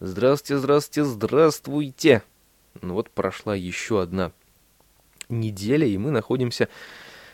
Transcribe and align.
Здравствуйте, 0.00 0.58
здравствуйте, 0.58 1.04
здравствуйте! 1.04 2.22
Ну 2.82 2.94
вот 2.94 3.10
прошла 3.10 3.56
еще 3.56 4.00
одна 4.00 4.30
неделя, 5.28 5.88
и 5.88 5.98
мы 5.98 6.12
находимся 6.12 6.68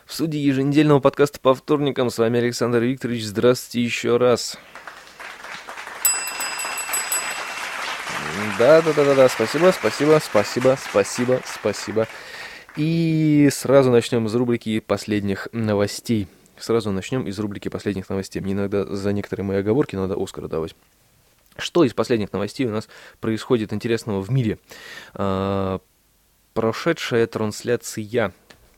в 0.06 0.14
студии 0.14 0.38
еженедельного 0.38 1.00
подкаста 1.00 1.40
по 1.40 1.54
вторникам. 1.54 2.08
С 2.08 2.16
вами 2.16 2.38
Александр 2.40 2.78
Викторович. 2.78 3.24
Здравствуйте 3.26 3.84
еще 3.84 4.16
раз. 4.16 4.56
Да, 8.58 8.80
да, 8.80 8.94
да, 8.94 9.04
да, 9.04 9.14
да. 9.14 9.28
Спасибо, 9.28 9.70
спасибо, 9.70 10.18
спасибо, 10.24 10.78
спасибо, 10.82 11.42
спасибо. 11.44 12.08
И 12.78 13.50
сразу 13.52 13.90
начнем 13.90 14.24
из 14.24 14.34
рубрики 14.34 14.80
последних 14.80 15.48
новостей. 15.52 16.28
Сразу 16.56 16.92
начнем 16.92 17.26
из 17.26 17.38
рубрики 17.38 17.68
последних 17.68 18.08
новостей. 18.08 18.40
Мне 18.40 18.54
иногда 18.54 18.86
за 18.86 19.12
некоторые 19.12 19.44
мои 19.44 19.58
оговорки 19.58 19.96
надо 19.96 20.14
Оскара 20.16 20.48
давать. 20.48 20.74
Что 21.56 21.84
из 21.84 21.94
последних 21.94 22.32
новостей 22.32 22.66
у 22.66 22.70
нас 22.70 22.88
происходит 23.20 23.72
интересного 23.72 24.20
в 24.20 24.30
мире? 24.30 24.58
А, 25.14 25.80
прошедшая 26.52 27.26
трансляция 27.26 28.32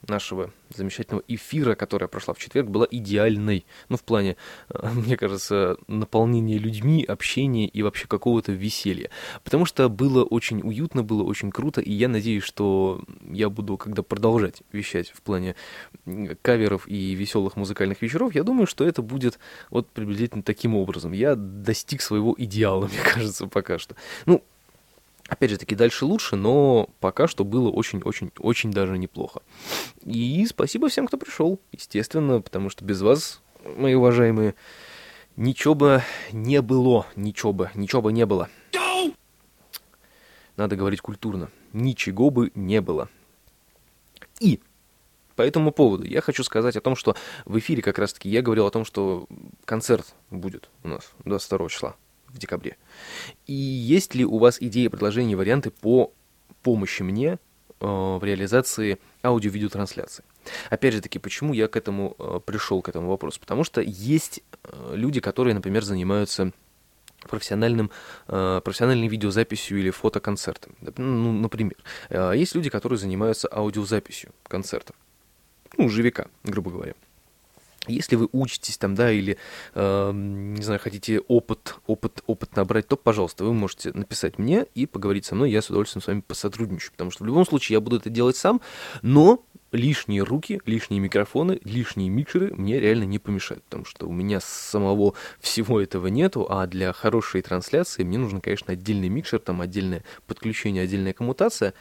нашего 0.09 0.53
замечательного 0.75 1.23
эфира, 1.29 1.75
которая 1.75 2.09
прошла 2.09 2.35
в 2.35 2.39
четверг, 2.39 2.69
была 2.69 2.87
идеальной. 2.91 3.65
Ну, 3.89 3.97
в 3.97 4.03
плане, 4.03 4.37
э, 4.69 4.91
мне 4.95 5.17
кажется, 5.17 5.77
наполнения 5.87 6.59
людьми, 6.59 7.05
общения 7.05 7.67
и 7.67 7.83
вообще 7.83 8.07
какого-то 8.07 8.53
веселья. 8.53 9.11
Потому 9.45 9.65
что 9.65 9.89
было 9.89 10.25
очень 10.25 10.61
уютно, 10.63 11.03
было 11.03 11.23
очень 11.23 11.51
круто, 11.51 11.81
и 11.81 11.93
я 11.93 12.09
надеюсь, 12.09 12.43
что 12.43 13.03
я 13.31 13.49
буду, 13.49 13.77
когда 13.77 14.03
продолжать 14.03 14.63
вещать 14.73 15.11
в 15.11 15.23
плане 15.23 15.57
каверов 16.43 16.89
и 16.89 17.15
веселых 17.15 17.57
музыкальных 17.57 18.03
вечеров, 18.03 18.35
я 18.35 18.43
думаю, 18.43 18.67
что 18.67 18.87
это 18.87 19.03
будет 19.03 19.39
вот 19.71 19.89
приблизительно 19.91 20.43
таким 20.43 20.75
образом. 20.75 21.13
Я 21.13 21.37
достиг 21.37 22.03
своего 22.03 22.35
идеала, 22.39 22.87
мне 22.93 23.01
кажется, 23.03 23.47
пока 23.47 23.79
что. 23.79 23.95
Ну, 24.27 24.43
Опять 25.29 25.51
же 25.51 25.59
таки, 25.59 25.75
дальше 25.75 26.05
лучше, 26.05 26.37
но 26.37 26.89
пока 27.01 27.27
что 27.27 27.45
было 27.45 27.69
очень-очень-очень 27.71 28.71
даже 28.71 28.97
неплохо. 28.97 29.43
И 30.05 30.47
спасибо 30.47 30.89
всем, 30.89 31.09
кто 31.09 31.17
пришел, 31.17 31.61
естественно, 31.73 32.41
потому 32.41 32.71
что 32.71 32.85
без 32.85 33.03
вас, 33.03 33.43
мои 33.77 33.95
уважаемые, 33.95 34.55
ничего 35.35 35.75
бы 35.75 36.03
не 36.33 36.63
было, 36.63 37.07
ничего 37.17 37.53
бы, 37.53 37.71
ничего 37.75 38.03
бы 38.03 38.13
не 38.13 38.25
было. 38.25 38.49
Надо 40.57 40.77
говорить 40.77 41.01
культурно. 41.01 41.51
Ничего 41.73 42.31
бы 42.31 42.51
не 42.55 42.81
было. 42.81 43.11
И 44.41 44.61
по 45.35 45.43
этому 45.43 45.71
поводу 45.71 46.05
я 46.05 46.23
хочу 46.23 46.43
сказать 46.45 46.77
о 46.77 46.81
том, 46.81 46.97
что 46.97 47.15
в 47.45 47.59
эфире 47.59 47.83
как 47.83 47.99
раз-таки 47.99 48.31
я 48.31 48.41
говорил 48.41 48.67
о 48.67 48.71
том, 48.71 48.85
что 48.85 49.27
концерт 49.67 50.15
будет 50.31 50.71
у 50.83 50.89
нас 50.89 51.13
22 51.25 51.69
числа 51.69 51.97
в 52.37 52.39
декабре. 52.39 52.77
И 53.47 53.53
есть 53.53 54.15
ли 54.15 54.25
у 54.25 54.39
вас 54.39 54.59
идеи, 54.61 54.89
предложения, 54.89 55.37
варианты 55.37 55.71
по 55.71 56.13
помощи 56.63 57.03
мне 57.03 57.39
э, 57.81 57.87
в 57.87 58.21
реализации 58.23 58.99
аудио-видеотрансляции? 59.23 60.25
Опять 60.71 60.95
же 60.95 61.01
таки, 61.01 61.19
почему 61.19 61.53
я 61.53 61.69
к 61.69 61.77
этому 61.77 62.15
э, 62.19 62.41
пришел, 62.45 62.83
к 62.83 62.89
этому 62.89 63.09
вопросу? 63.09 63.41
Потому 63.41 63.65
что 63.65 63.81
есть 63.81 64.43
э, 64.63 64.93
люди, 64.95 65.21
которые, 65.21 65.55
например, 65.55 65.83
занимаются 65.83 66.53
профессиональным, 67.29 67.91
профессиональной 68.27 69.09
видеозаписью 69.09 69.81
или 69.81 69.91
фотоконцертом. 69.91 70.77
Ну, 70.97 71.33
например. 71.33 71.77
Э, 72.09 72.33
есть 72.37 72.55
люди, 72.55 72.71
которые 72.71 72.99
занимаются 72.99 73.49
аудиозаписью 73.51 74.33
концертов. 74.45 74.95
Ну, 75.77 75.89
живика, 75.89 76.29
грубо 76.45 76.71
говоря. 76.71 76.95
Если 77.89 78.17
вы 78.17 78.29
учитесь 78.33 78.79
там, 78.79 78.95
да, 78.95 79.11
или, 79.11 79.37
э, 79.75 80.13
не 80.13 80.63
знаю, 80.63 80.81
хотите 80.81 81.21
опыт, 81.21 81.77
опыт, 81.87 82.23
опыт 82.27 82.57
набрать, 82.57 82.89
то, 82.89 82.97
пожалуйста, 82.97 83.45
вы 83.45 83.53
можете 83.53 83.93
написать 83.93 84.39
мне 84.39 84.67
и 84.75 84.87
поговорить 84.87 85.25
со 85.25 85.35
мной, 85.35 85.51
я 85.51 85.63
с 85.63 85.71
удовольствием 85.71 86.03
с 86.03 86.07
вами 86.07 86.21
посотрудничаю, 86.21 86.93
потому 86.93 87.11
что 87.11 87.25
в 87.25 87.27
любом 87.27 87.47
случае 87.47 87.75
я 87.75 87.81
буду 87.81 87.97
это 87.97 88.11
делать 88.11 88.37
сам, 88.37 88.61
но 89.03 89.45
лишние 89.73 90.23
руки, 90.23 90.61
лишние 90.67 91.01
микрофоны, 91.01 91.61
лишние 91.65 92.09
микшеры 92.09 92.55
мне 92.55 92.81
реально 92.81 93.05
не 93.05 93.19
помешают, 93.19 93.63
потому 93.65 93.85
что 93.85 94.07
у 94.07 94.13
меня 94.13 94.41
самого 94.41 95.15
всего 95.41 95.81
этого 95.81 96.09
нету, 96.09 96.47
а 96.49 96.67
для 96.67 96.93
хорошей 96.93 97.43
трансляции 97.43 98.05
мне 98.05 98.19
нужен, 98.19 98.41
конечно, 98.41 98.73
отдельный 98.73 99.09
микшер, 99.09 99.39
там 99.39 99.61
отдельное 99.61 100.05
подключение, 100.27 100.85
отдельная 100.85 101.13
коммутация, 101.13 101.75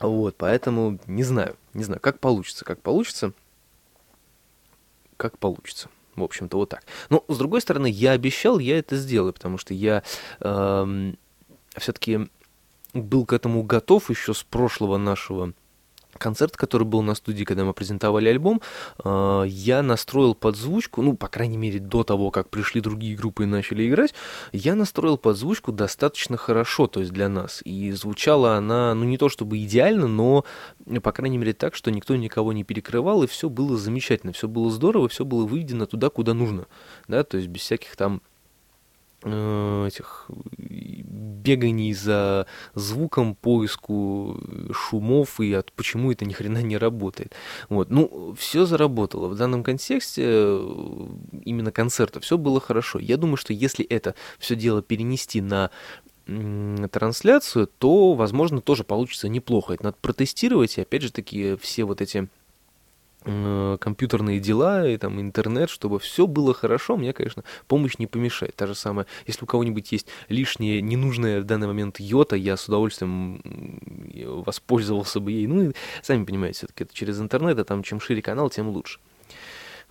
вот, 0.00 0.36
поэтому 0.36 0.98
не 1.06 1.22
знаю, 1.22 1.56
не 1.72 1.84
знаю, 1.84 2.00
как 2.00 2.18
получится, 2.18 2.64
как 2.64 2.80
получится– 2.80 3.32
как 5.16 5.38
получится. 5.38 5.88
В 6.16 6.22
общем-то, 6.22 6.56
вот 6.56 6.68
так. 6.68 6.84
Но, 7.10 7.24
с 7.28 7.38
другой 7.38 7.60
стороны, 7.60 7.88
я 7.88 8.12
обещал, 8.12 8.58
я 8.58 8.78
это 8.78 8.96
сделаю, 8.96 9.32
потому 9.32 9.58
что 9.58 9.74
я 9.74 10.04
э, 10.40 10.48
эм, 10.48 11.18
все-таки 11.76 12.28
был 12.92 13.26
к 13.26 13.32
этому 13.32 13.64
готов 13.64 14.10
еще 14.10 14.32
с 14.32 14.44
прошлого 14.44 14.96
нашего 14.96 15.52
концерт, 16.18 16.56
который 16.56 16.84
был 16.84 17.02
на 17.02 17.14
студии, 17.14 17.44
когда 17.44 17.64
мы 17.64 17.72
презентовали 17.74 18.28
альбом, 18.28 18.60
э, 19.04 19.44
я 19.46 19.82
настроил 19.82 20.34
подзвучку, 20.34 21.02
ну, 21.02 21.16
по 21.16 21.28
крайней 21.28 21.56
мере, 21.56 21.80
до 21.80 22.04
того, 22.04 22.30
как 22.30 22.50
пришли 22.50 22.80
другие 22.80 23.16
группы 23.16 23.44
и 23.44 23.46
начали 23.46 23.88
играть, 23.88 24.14
я 24.52 24.74
настроил 24.74 25.18
подзвучку 25.18 25.72
достаточно 25.72 26.36
хорошо, 26.36 26.86
то 26.86 27.00
есть 27.00 27.12
для 27.12 27.28
нас. 27.28 27.60
И 27.64 27.92
звучала 27.92 28.56
она, 28.56 28.94
ну, 28.94 29.04
не 29.04 29.18
то 29.18 29.28
чтобы 29.28 29.58
идеально, 29.58 30.06
но, 30.06 30.44
по 31.02 31.12
крайней 31.12 31.38
мере, 31.38 31.52
так, 31.52 31.74
что 31.74 31.90
никто 31.90 32.16
никого 32.16 32.52
не 32.52 32.64
перекрывал, 32.64 33.22
и 33.22 33.26
все 33.26 33.48
было 33.48 33.76
замечательно, 33.76 34.32
все 34.32 34.48
было 34.48 34.70
здорово, 34.70 35.08
все 35.08 35.24
было 35.24 35.46
выведено 35.46 35.86
туда, 35.86 36.10
куда 36.10 36.34
нужно, 36.34 36.66
да, 37.08 37.24
то 37.24 37.36
есть 37.36 37.48
без 37.48 37.62
всяких 37.62 37.96
там 37.96 38.20
Э, 39.26 39.86
этих 39.86 40.28
беганий 41.44 41.92
за 41.92 42.46
звуком, 42.74 43.34
поиску 43.34 44.40
шумов 44.72 45.40
и 45.40 45.52
от 45.52 45.72
почему 45.72 46.10
это 46.10 46.24
ни 46.24 46.32
хрена 46.32 46.62
не 46.62 46.78
работает. 46.78 47.34
Вот. 47.68 47.90
Ну, 47.90 48.34
все 48.38 48.64
заработало. 48.64 49.28
В 49.28 49.36
данном 49.36 49.62
контексте 49.62 50.22
э, 50.26 51.06
именно 51.44 51.70
концерта 51.70 52.20
все 52.20 52.38
было 52.38 52.60
хорошо. 52.60 52.98
Я 52.98 53.16
думаю, 53.16 53.36
что 53.36 53.52
если 53.52 53.84
это 53.84 54.14
все 54.38 54.56
дело 54.56 54.82
перенести 54.82 55.40
на 55.40 55.70
трансляцию, 56.90 57.68
то, 57.78 58.14
возможно, 58.14 58.62
тоже 58.62 58.82
получится 58.82 59.28
неплохо. 59.28 59.74
Это 59.74 59.84
надо 59.84 59.96
протестировать, 60.00 60.78
и 60.78 60.80
опять 60.80 61.02
же 61.02 61.12
таки 61.12 61.56
все 61.60 61.84
вот 61.84 62.00
эти 62.00 62.16
Э, 62.24 62.43
компьютерные 63.24 64.38
дела 64.38 64.86
и 64.86 64.96
там 64.96 65.20
интернет, 65.20 65.70
чтобы 65.70 65.98
все 65.98 66.26
было 66.26 66.52
хорошо, 66.54 66.96
мне, 66.96 67.12
конечно, 67.12 67.42
помощь 67.66 67.98
не 67.98 68.06
помешает. 68.06 68.54
Та 68.56 68.66
же 68.66 68.74
самая, 68.74 69.06
если 69.26 69.44
у 69.44 69.46
кого-нибудь 69.46 69.90
есть 69.92 70.06
лишнее, 70.28 70.82
ненужное 70.82 71.40
в 71.40 71.44
данный 71.44 71.66
момент 71.66 72.00
йота, 72.00 72.36
я 72.36 72.56
с 72.56 72.68
удовольствием 72.68 73.40
воспользовался 74.44 75.20
бы 75.20 75.32
ей. 75.32 75.46
Ну, 75.46 75.70
и, 75.70 75.72
сами 76.02 76.24
понимаете, 76.24 76.58
все-таки 76.58 76.84
это 76.84 76.94
через 76.94 77.20
интернет, 77.20 77.58
а 77.58 77.64
там 77.64 77.82
чем 77.82 78.00
шире 78.00 78.22
канал, 78.22 78.50
тем 78.50 78.68
лучше. 78.68 78.98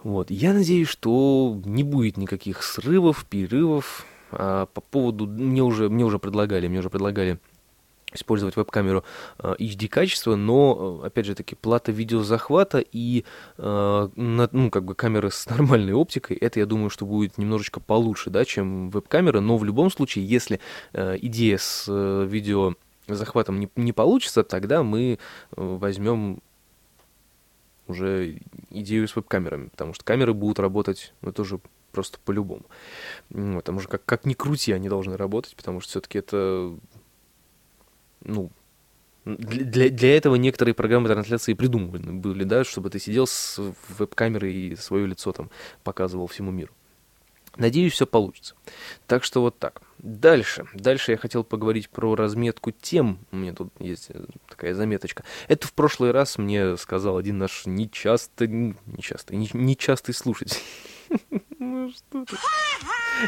Вот. 0.03 0.29
Я 0.29 0.53
надеюсь, 0.53 0.89
что 0.89 1.59
не 1.65 1.83
будет 1.83 2.17
никаких 2.17 2.61
срывов, 2.61 3.25
перерывов. 3.25 4.05
А 4.31 4.65
по 4.65 4.81
поводу... 4.81 5.27
Мне 5.27 5.63
уже, 5.63 5.89
мне 5.89 6.03
уже 6.03 6.19
предлагали, 6.19 6.67
мне 6.67 6.79
уже 6.79 6.89
предлагали 6.89 7.39
использовать 8.13 8.55
веб-камеру 8.55 9.03
э, 9.39 9.55
HD 9.59 9.87
качества, 9.87 10.35
но, 10.35 11.01
э, 11.03 11.07
опять 11.07 11.25
же 11.25 11.35
таки, 11.35 11.55
плата 11.55 11.91
видеозахвата 11.91 12.79
и, 12.79 13.25
э, 13.57 14.09
ну, 14.15 14.69
как 14.71 14.85
бы 14.85 14.95
камеры 14.95 15.31
с 15.31 15.47
нормальной 15.49 15.93
оптикой, 15.93 16.37
это, 16.37 16.59
я 16.59 16.65
думаю, 16.65 16.89
что 16.89 17.05
будет 17.05 17.37
немножечко 17.37 17.79
получше, 17.79 18.29
да, 18.29 18.45
чем 18.45 18.89
веб-камера, 18.89 19.39
но 19.39 19.57
в 19.57 19.63
любом 19.63 19.91
случае, 19.91 20.25
если 20.25 20.59
идея 20.93 21.57
с 21.57 21.87
видеозахватом 21.87 23.59
не, 23.59 23.69
не 23.75 23.93
получится, 23.93 24.43
тогда 24.43 24.83
мы 24.83 25.19
возьмем 25.51 26.39
уже 27.87 28.39
идею 28.69 29.07
с 29.07 29.15
веб-камерами, 29.15 29.67
потому 29.69 29.93
что 29.93 30.03
камеры 30.05 30.33
будут 30.33 30.59
работать, 30.59 31.13
ну, 31.21 31.31
тоже 31.31 31.59
просто 31.91 32.17
по-любому. 32.25 32.65
Потому 33.29 33.79
что 33.79 33.89
как, 33.89 34.03
как 34.05 34.25
ни 34.25 34.33
крути, 34.33 34.71
они 34.73 34.89
должны 34.89 35.15
работать, 35.15 35.55
потому 35.55 35.79
что 35.79 35.91
все-таки 35.91 36.17
это 36.17 36.75
ну, 38.23 38.51
для, 39.25 39.89
для 39.89 40.17
этого 40.17 40.35
некоторые 40.35 40.73
программы 40.73 41.07
трансляции 41.07 41.53
придуманы 41.53 42.13
были, 42.13 42.43
да, 42.43 42.63
чтобы 42.63 42.89
ты 42.89 42.99
сидел 42.99 43.25
с 43.25 43.59
веб-камерой 43.89 44.53
и 44.53 44.75
свое 44.75 45.07
лицо 45.07 45.31
там 45.31 45.49
показывал 45.83 46.27
всему 46.27 46.51
миру. 46.51 46.73
Надеюсь, 47.55 47.93
все 47.93 48.07
получится. 48.07 48.55
Так 49.05 49.23
что 49.23 49.41
вот 49.41 49.59
так. 49.59 49.81
Дальше. 49.99 50.65
Дальше 50.73 51.11
я 51.11 51.17
хотел 51.17 51.43
поговорить 51.43 51.87
про 51.87 52.15
разметку 52.15 52.71
тем. 52.71 53.19
У 53.31 53.35
меня 53.35 53.53
тут 53.53 53.69
есть 53.79 54.07
э, 54.09 54.25
такая 54.49 54.73
заметочка. 54.73 55.23
Это 55.47 55.67
в 55.67 55.73
прошлый 55.73 56.11
раз 56.11 56.39
мне 56.39 56.75
сказал 56.77 57.15
один 57.15 57.37
наш 57.37 57.67
нечасто, 57.67 58.47
нечасто, 58.47 59.35
нечастый 59.35 60.15
слушатель. 60.15 60.57
Ну 61.59 61.91
что 61.91 62.25
ты? 62.25 62.35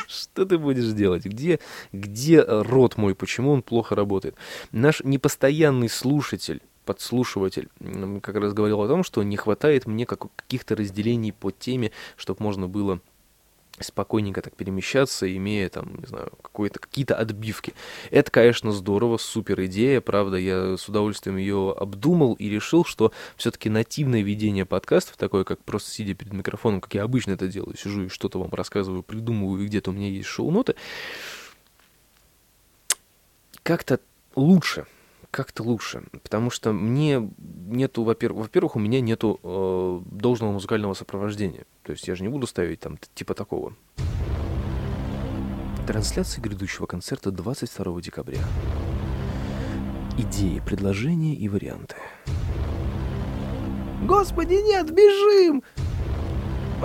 Что 0.07 0.45
ты 0.45 0.57
будешь 0.57 0.91
делать? 0.91 1.25
Где, 1.25 1.59
где 1.93 2.41
рот 2.41 2.97
мой? 2.97 3.15
Почему 3.15 3.51
он 3.51 3.61
плохо 3.61 3.95
работает? 3.95 4.35
Наш 4.71 5.01
непостоянный 5.03 5.89
слушатель 5.89 6.61
подслушиватель 6.85 7.69
как 8.21 8.35
раз 8.35 8.53
говорил 8.53 8.81
о 8.81 8.87
том, 8.87 9.03
что 9.03 9.23
не 9.23 9.37
хватает 9.37 9.87
мне 9.87 10.05
каких-то 10.05 10.75
разделений 10.75 11.33
по 11.33 11.51
теме, 11.51 11.91
чтобы 12.15 12.43
можно 12.43 12.67
было 12.67 12.99
спокойненько 13.79 14.41
так 14.41 14.55
перемещаться, 14.55 15.33
имея 15.35 15.69
там, 15.69 15.97
не 15.99 16.05
знаю, 16.05 16.31
какие-то 16.53 17.15
отбивки. 17.15 17.73
Это, 18.09 18.31
конечно, 18.31 18.71
здорово, 18.71 19.17
супер 19.17 19.65
идея, 19.65 20.01
правда, 20.01 20.37
я 20.37 20.77
с 20.77 20.87
удовольствием 20.87 21.37
ее 21.37 21.73
обдумал 21.77 22.33
и 22.33 22.49
решил, 22.49 22.85
что 22.85 23.11
все-таки 23.35 23.69
нативное 23.69 24.21
ведение 24.21 24.65
подкастов, 24.65 25.17
такое, 25.17 25.43
как 25.43 25.63
просто 25.63 25.91
сидя 25.91 26.13
перед 26.13 26.33
микрофоном, 26.33 26.81
как 26.81 26.93
я 26.93 27.03
обычно 27.03 27.33
это 27.33 27.47
делаю, 27.47 27.75
сижу 27.75 28.03
и 28.03 28.09
что-то 28.09 28.39
вам 28.39 28.53
рассказываю, 28.53 29.03
придумываю, 29.03 29.63
и 29.63 29.67
где-то 29.67 29.91
у 29.91 29.93
меня 29.93 30.09
есть 30.09 30.27
шоу-ноты, 30.27 30.75
как-то 33.63 33.99
лучше, 34.35 34.85
как-то 35.35 35.63
лучше, 35.63 36.03
потому 36.23 36.49
что 36.49 36.71
мне 36.71 37.29
нету, 37.67 38.03
во-первых, 38.03 38.43
во-первых, 38.43 38.77
у 38.77 38.79
меня 38.79 39.01
нету 39.01 39.37
э, 39.43 40.01
должного 40.09 40.53
музыкального 40.53 40.93
сопровождения. 40.93 41.65
То 41.83 41.91
есть 41.91 42.07
я 42.07 42.15
же 42.15 42.23
не 42.23 42.29
буду 42.29 42.47
ставить 42.47 42.79
там 42.79 42.97
типа 43.15 43.33
такого. 43.33 43.73
Трансляция 45.85 46.41
грядущего 46.41 46.85
концерта 46.85 47.31
22 47.31 48.01
декабря. 48.01 48.39
Идеи, 50.17 50.61
предложения 50.65 51.35
и 51.35 51.49
варианты. 51.49 51.95
Господи, 54.03 54.53
нет, 54.53 54.89
бежим! 54.89 55.63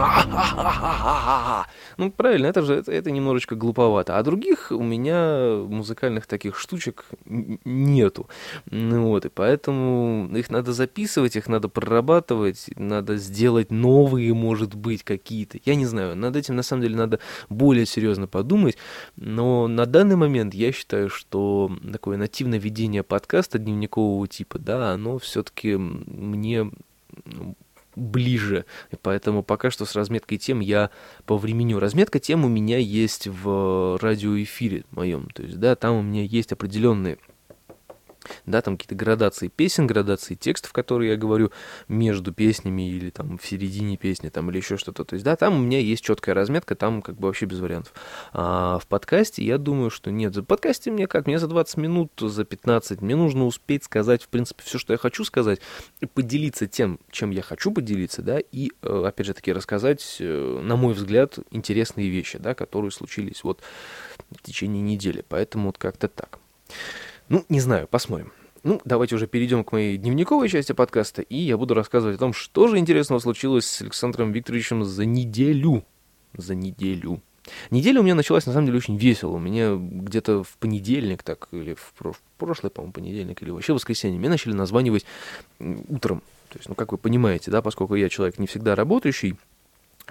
Ну, 1.97 2.11
правильно, 2.11 2.47
это 2.47 2.62
же 2.62 2.75
это, 2.75 2.93
это 2.93 3.11
немножечко 3.11 3.56
глуповато. 3.56 4.17
А 4.17 4.23
других 4.23 4.70
у 4.70 4.82
меня 4.82 5.56
музыкальных 5.69 6.26
таких 6.26 6.58
штучек 6.58 7.05
нету. 7.26 8.26
Ну, 8.70 9.08
вот, 9.08 9.26
и 9.26 9.29
поэтому 9.29 10.31
их 10.35 10.50
надо 10.50 10.73
записывать, 10.73 11.37
их 11.37 11.49
надо 11.49 11.69
прорабатывать, 11.69 12.70
надо 12.76 13.17
сделать 13.17 13.70
новые, 13.70 14.32
может 14.32 14.75
быть, 14.75 15.05
какие-то. 15.05 15.58
Я 15.64 15.75
не 15.75 15.85
знаю, 15.85 16.17
над 16.17 16.37
этим 16.37 16.56
на 16.56 16.62
самом 16.62 16.82
деле 16.82 16.97
надо 16.97 17.20
более 17.50 17.85
серьезно 17.85 18.26
подумать. 18.26 18.79
Но 19.17 19.69
на 19.69 19.85
данный 19.85 20.17
момент 20.17 20.55
я 20.55 20.73
считаю, 20.73 21.11
что 21.11 21.70
такое 21.93 22.17
нативное 22.17 22.58
ведение 22.58 23.02
подкаста 23.02 23.58
дневникового 23.58 24.26
типа, 24.26 24.58
да, 24.58 24.93
оно 24.93 25.19
все-таки 25.19 25.76
мне 25.76 26.70
ближе. 28.00 28.64
И 28.91 28.97
поэтому 29.00 29.43
пока 29.43 29.70
что 29.70 29.85
с 29.85 29.94
разметкой 29.94 30.38
тем 30.38 30.61
я 30.61 30.91
по 31.26 31.37
времени. 31.37 31.75
Разметка 31.75 32.19
тем 32.19 32.44
у 32.44 32.49
меня 32.49 32.79
есть 32.79 33.29
в 33.29 33.99
радиоэфире 34.00 34.85
моем. 34.91 35.29
То 35.35 35.43
есть, 35.43 35.58
да, 35.58 35.76
там 35.76 35.97
у 35.97 36.02
меня 36.02 36.23
есть 36.23 36.52
определенные 36.52 37.19
да, 38.47 38.61
там 38.63 38.77
какие-то 38.77 38.95
градации 38.95 39.49
песен, 39.49 39.87
градации 39.87 40.35
текстов, 40.35 40.73
которые 40.73 41.13
я 41.13 41.17
говорю 41.17 41.51
между 41.89 42.33
песнями 42.33 42.89
или 42.89 43.11
там 43.11 43.39
в 43.39 43.47
середине 43.47 43.97
песни, 43.97 44.29
там 44.29 44.51
или 44.51 44.59
еще 44.59 44.77
что-то. 44.77 45.05
То 45.05 45.15
есть, 45.15 45.25
да, 45.25 45.37
там 45.37 45.57
у 45.57 45.59
меня 45.59 45.79
есть 45.79 46.05
четкая 46.05 46.35
разметка, 46.35 46.75
там 46.75 47.03
как 47.03 47.17
бы 47.17 47.29
вообще 47.29 47.47
без 47.47 47.61
вариантов. 47.61 47.93
А 48.33 48.79
в 48.79 48.87
подкасте 48.87 49.45
я 49.45 49.59
думаю, 49.59 49.91
что 49.91 50.11
нет. 50.11 50.37
В 50.37 50.45
подкасте 50.45 50.91
мне 50.91 51.07
как? 51.07 51.27
Мне 51.27 51.39
за 51.39 51.49
20 51.49 51.77
минут, 51.79 52.13
за 52.21 52.45
15, 52.45 53.01
мне 53.01 53.17
нужно 53.17 53.47
успеть 53.47 53.85
сказать, 53.85 54.23
в 54.23 54.29
принципе, 54.29 54.63
все, 54.65 54.79
что 54.79 54.93
я 54.93 54.99
хочу 54.99 55.25
сказать, 55.25 55.61
поделиться 56.15 56.67
тем, 56.67 57.01
чем 57.11 57.31
я 57.31 57.43
хочу 57.43 57.73
поделиться, 57.73 58.23
да, 58.23 58.39
и, 58.39 58.71
э, 58.83 59.05
опять 59.07 59.27
же 59.27 59.35
таки, 59.35 59.53
рассказать, 59.53 60.17
э, 60.21 60.61
на 60.63 60.77
мой 60.77 60.95
взгляд, 60.95 61.39
интересные 61.51 62.09
вещи, 62.09 62.39
да, 62.39 62.55
которые 62.55 62.91
случились 62.91 63.45
вот 63.45 63.61
в 64.31 64.43
течение 64.43 64.83
недели. 64.83 65.25
Поэтому 65.29 65.67
вот 65.67 65.79
как-то 65.79 66.09
так. 66.09 66.39
Ну, 67.31 67.44
не 67.49 67.61
знаю, 67.61 67.87
посмотрим. 67.87 68.32
Ну, 68.65 68.81
давайте 68.85 69.15
уже 69.15 69.29
перейдем 69.29 69.62
к 69.62 69.71
моей 69.71 69.97
дневниковой 69.97 70.49
части 70.49 70.73
подкаста, 70.73 71.23
и 71.23 71.37
я 71.37 71.56
буду 71.56 71.75
рассказывать 71.75 72.17
о 72.17 72.19
том, 72.19 72.32
что 72.32 72.67
же 72.67 72.77
интересного 72.77 73.21
случилось 73.21 73.67
с 73.67 73.82
Александром 73.82 74.32
Викторовичем 74.32 74.85
за 74.85 75.05
неделю. 75.05 75.85
За 76.37 76.56
неделю. 76.56 77.23
Неделя 77.71 78.00
у 78.00 78.03
меня 78.03 78.17
началась, 78.17 78.47
на 78.47 78.53
самом 78.53 78.67
деле, 78.67 78.79
очень 78.79 78.97
весело. 78.97 79.37
У 79.37 79.38
меня 79.38 79.77
где-то 79.77 80.43
в 80.43 80.56
понедельник, 80.59 81.23
так, 81.23 81.47
или 81.53 81.75
в, 81.75 81.94
прошлый, 82.37 82.71
по-моему, 82.71 82.93
понедельник, 82.93 83.41
или 83.43 83.50
вообще 83.50 83.75
воскресенье, 83.75 84.19
меня 84.19 84.31
начали 84.31 84.53
названивать 84.53 85.06
утром. 85.88 86.23
То 86.49 86.59
есть, 86.59 86.69
ну, 86.69 86.75
как 86.75 86.91
вы 86.91 86.99
понимаете, 86.99 87.53
да, 87.53 87.62
поскольку 87.62 87.94
я 87.94 88.09
человек 88.09 88.41
не 88.41 88.49
всегда 88.49 88.75
работающий, 88.75 89.37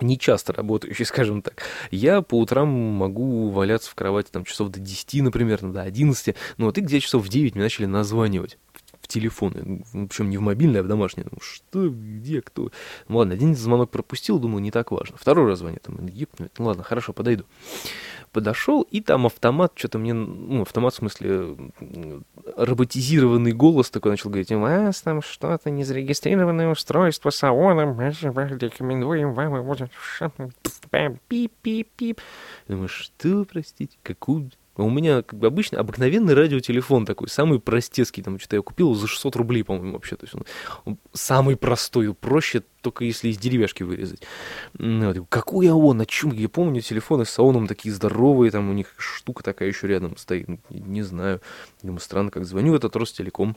не 0.01 0.17
часто 0.17 0.53
работающий, 0.53 1.05
скажем 1.05 1.41
так, 1.41 1.63
я 1.91 2.21
по 2.21 2.39
утрам 2.39 2.69
могу 2.69 3.49
валяться 3.49 3.89
в 3.91 3.95
кровати 3.95 4.29
там 4.31 4.45
часов 4.45 4.69
до 4.69 4.79
10, 4.79 5.23
например, 5.23 5.59
до 5.61 5.81
11, 5.81 6.35
ну 6.57 6.65
вот 6.65 6.77
и 6.77 6.81
где 6.81 6.99
часов 6.99 7.25
в 7.25 7.29
9 7.29 7.55
мне 7.55 7.63
начали 7.63 7.85
названивать. 7.85 8.57
В 9.01 9.07
телефоны, 9.07 9.83
причем 9.91 10.29
не 10.29 10.37
в 10.37 10.41
мобильный, 10.41 10.81
а 10.81 10.83
в 10.83 10.87
домашний. 10.87 11.23
Думаю, 11.23 11.39
что, 11.41 11.89
где, 11.89 12.41
кто? 12.41 12.69
Ну 13.07 13.17
ладно, 13.17 13.33
один 13.33 13.55
звонок 13.55 13.89
пропустил, 13.89 14.37
думаю, 14.37 14.61
не 14.61 14.69
так 14.69 14.91
важно. 14.91 15.17
Второй 15.17 15.47
раз 15.47 15.59
звонит, 15.59 15.81
там, 15.81 15.97
ну 16.57 16.65
ладно, 16.65 16.83
хорошо, 16.83 17.11
подойду 17.13 17.45
подошел, 18.31 18.81
и 18.83 19.01
там 19.01 19.25
автомат, 19.25 19.73
что-то 19.75 19.99
мне, 19.99 20.13
ну, 20.13 20.61
автомат 20.61 20.93
в 20.93 20.97
смысле 20.97 21.57
роботизированный 22.55 23.51
голос 23.51 23.89
такой 23.89 24.11
начал 24.11 24.29
говорить, 24.29 24.51
у 24.51 24.59
вас 24.59 25.01
там 25.01 25.21
что-то 25.21 25.69
незарегистрированное 25.69 26.69
устройство 26.69 27.29
с 27.29 27.41
мы 27.85 28.11
рекомендуем 28.59 29.33
вам 29.33 29.55
его... 29.55 29.75
Пип-пип-пип. 30.91 32.19
Думаю, 32.67 32.87
что, 32.87 33.45
простите, 33.45 33.97
какую 34.03 34.49
у 34.83 34.89
меня 34.89 35.21
как 35.21 35.39
бы 35.39 35.47
обычно 35.47 35.79
обыкновенный 35.79 36.33
радиотелефон 36.33 37.05
такой, 37.05 37.27
самый 37.29 37.59
простецкий, 37.59 38.23
там 38.23 38.39
что-то 38.39 38.57
я 38.57 38.61
купил 38.61 38.93
за 38.93 39.07
600 39.07 39.35
рублей, 39.35 39.63
по-моему, 39.63 39.93
вообще. 39.93 40.15
То 40.15 40.25
есть 40.25 40.35
он, 40.35 40.45
он 40.85 40.97
самый 41.13 41.55
простой, 41.55 42.13
проще 42.13 42.63
только 42.81 43.03
если 43.03 43.29
из 43.29 43.37
деревяшки 43.37 43.83
вырезать. 43.83 44.21
Ну, 44.77 45.13
вот, 45.13 45.25
какой 45.29 45.69
ООН, 45.69 45.97
на 45.97 46.05
чем? 46.05 46.31
Я 46.31 46.49
помню, 46.49 46.81
телефоны 46.81 47.25
с 47.25 47.37
ООНом 47.37 47.67
такие 47.67 47.93
здоровые, 47.93 48.51
там 48.51 48.69
у 48.69 48.73
них 48.73 48.93
штука 48.97 49.43
такая 49.43 49.69
еще 49.69 49.87
рядом 49.87 50.17
стоит, 50.17 50.47
не 50.69 51.01
знаю. 51.01 51.41
Думаю, 51.81 51.99
странно, 51.99 52.31
как 52.31 52.45
звоню 52.45 52.75
этот 52.75 52.95
Ростелеком. 52.95 53.55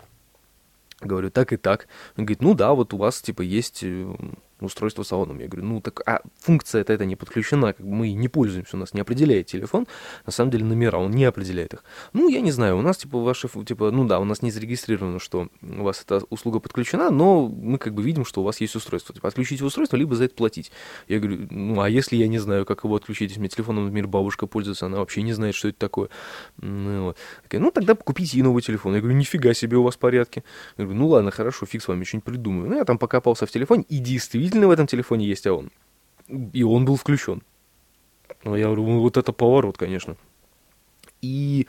Говорю, 1.00 1.30
так 1.30 1.52
и 1.52 1.56
так. 1.56 1.88
Он 2.16 2.24
говорит, 2.24 2.42
ну 2.42 2.54
да, 2.54 2.74
вот 2.74 2.94
у 2.94 2.96
вас, 2.96 3.20
типа, 3.20 3.42
есть 3.42 3.80
э, 3.82 4.14
устройство 4.64 5.02
с 5.02 5.12
ООНом. 5.12 5.40
Я 5.40 5.48
говорю, 5.48 5.66
ну 5.66 5.80
так, 5.80 6.02
а 6.06 6.20
функция-то 6.40 6.92
это 6.92 7.04
не 7.04 7.16
подключена, 7.16 7.72
как 7.72 7.86
бы 7.86 7.92
мы 7.92 8.12
не 8.12 8.28
пользуемся, 8.28 8.76
у 8.76 8.80
нас 8.80 8.94
не 8.94 9.00
определяет 9.00 9.46
телефон, 9.46 9.86
на 10.26 10.32
самом 10.32 10.50
деле 10.50 10.64
номера, 10.64 10.98
он 10.98 11.10
не 11.10 11.24
определяет 11.24 11.74
их. 11.74 11.84
Ну, 12.12 12.28
я 12.28 12.40
не 12.40 12.50
знаю, 12.50 12.78
у 12.78 12.82
нас, 12.82 12.98
типа, 12.98 13.18
ваши, 13.18 13.48
типа, 13.48 13.90
ну 13.90 14.06
да, 14.06 14.20
у 14.20 14.24
нас 14.24 14.42
не 14.42 14.50
зарегистрировано, 14.50 15.18
что 15.18 15.48
у 15.62 15.82
вас 15.82 16.02
эта 16.04 16.24
услуга 16.30 16.60
подключена, 16.60 17.10
но 17.10 17.48
мы 17.48 17.78
как 17.78 17.94
бы 17.94 18.02
видим, 18.02 18.24
что 18.24 18.42
у 18.42 18.44
вас 18.44 18.60
есть 18.60 18.76
устройство. 18.76 19.14
Типа, 19.14 19.28
отключите 19.28 19.64
устройство, 19.64 19.96
либо 19.96 20.14
за 20.14 20.24
это 20.24 20.34
платить. 20.34 20.72
Я 21.08 21.18
говорю, 21.18 21.46
ну, 21.50 21.80
а 21.80 21.88
если 21.88 22.16
я 22.16 22.28
не 22.28 22.38
знаю, 22.38 22.64
как 22.66 22.84
его 22.84 22.96
отключить, 22.96 23.30
если 23.30 23.40
мне 23.40 23.48
телефоном, 23.48 23.84
например, 23.84 24.06
бабушка 24.08 24.46
пользуется, 24.46 24.86
она 24.86 24.98
вообще 24.98 25.22
не 25.22 25.32
знает, 25.32 25.54
что 25.54 25.68
это 25.68 25.78
такое. 25.78 26.08
Ну, 26.58 27.04
вот. 27.04 27.16
Ну 27.52 27.70
тогда 27.70 27.94
купите 27.94 28.36
ей 28.36 28.42
новый 28.42 28.62
телефон. 28.62 28.94
Я 28.94 29.00
говорю, 29.00 29.16
нифига 29.16 29.54
себе, 29.54 29.76
у 29.76 29.82
вас 29.82 29.96
порядки. 29.96 30.44
Я 30.76 30.84
говорю, 30.84 31.00
ну 31.00 31.08
ладно, 31.08 31.30
хорошо, 31.30 31.66
фиг 31.66 31.82
с 31.82 31.88
вами, 31.88 32.04
что-нибудь 32.04 32.24
придумаю. 32.24 32.68
Ну, 32.68 32.76
я 32.76 32.84
там 32.84 32.98
покопался 32.98 33.46
в 33.46 33.50
телефоне, 33.50 33.84
и 33.88 33.98
действительно 33.98 34.51
действительно 34.52 34.68
в 34.68 34.70
этом 34.70 34.86
телефоне 34.86 35.26
есть 35.26 35.46
АОН. 35.46 35.70
И 36.52 36.62
он 36.62 36.84
был 36.84 36.96
включен. 36.96 37.42
Ну, 38.44 38.54
я 38.56 38.66
говорю, 38.66 39.00
вот 39.00 39.16
это 39.16 39.32
поворот, 39.32 39.78
конечно. 39.78 40.16
И 41.22 41.66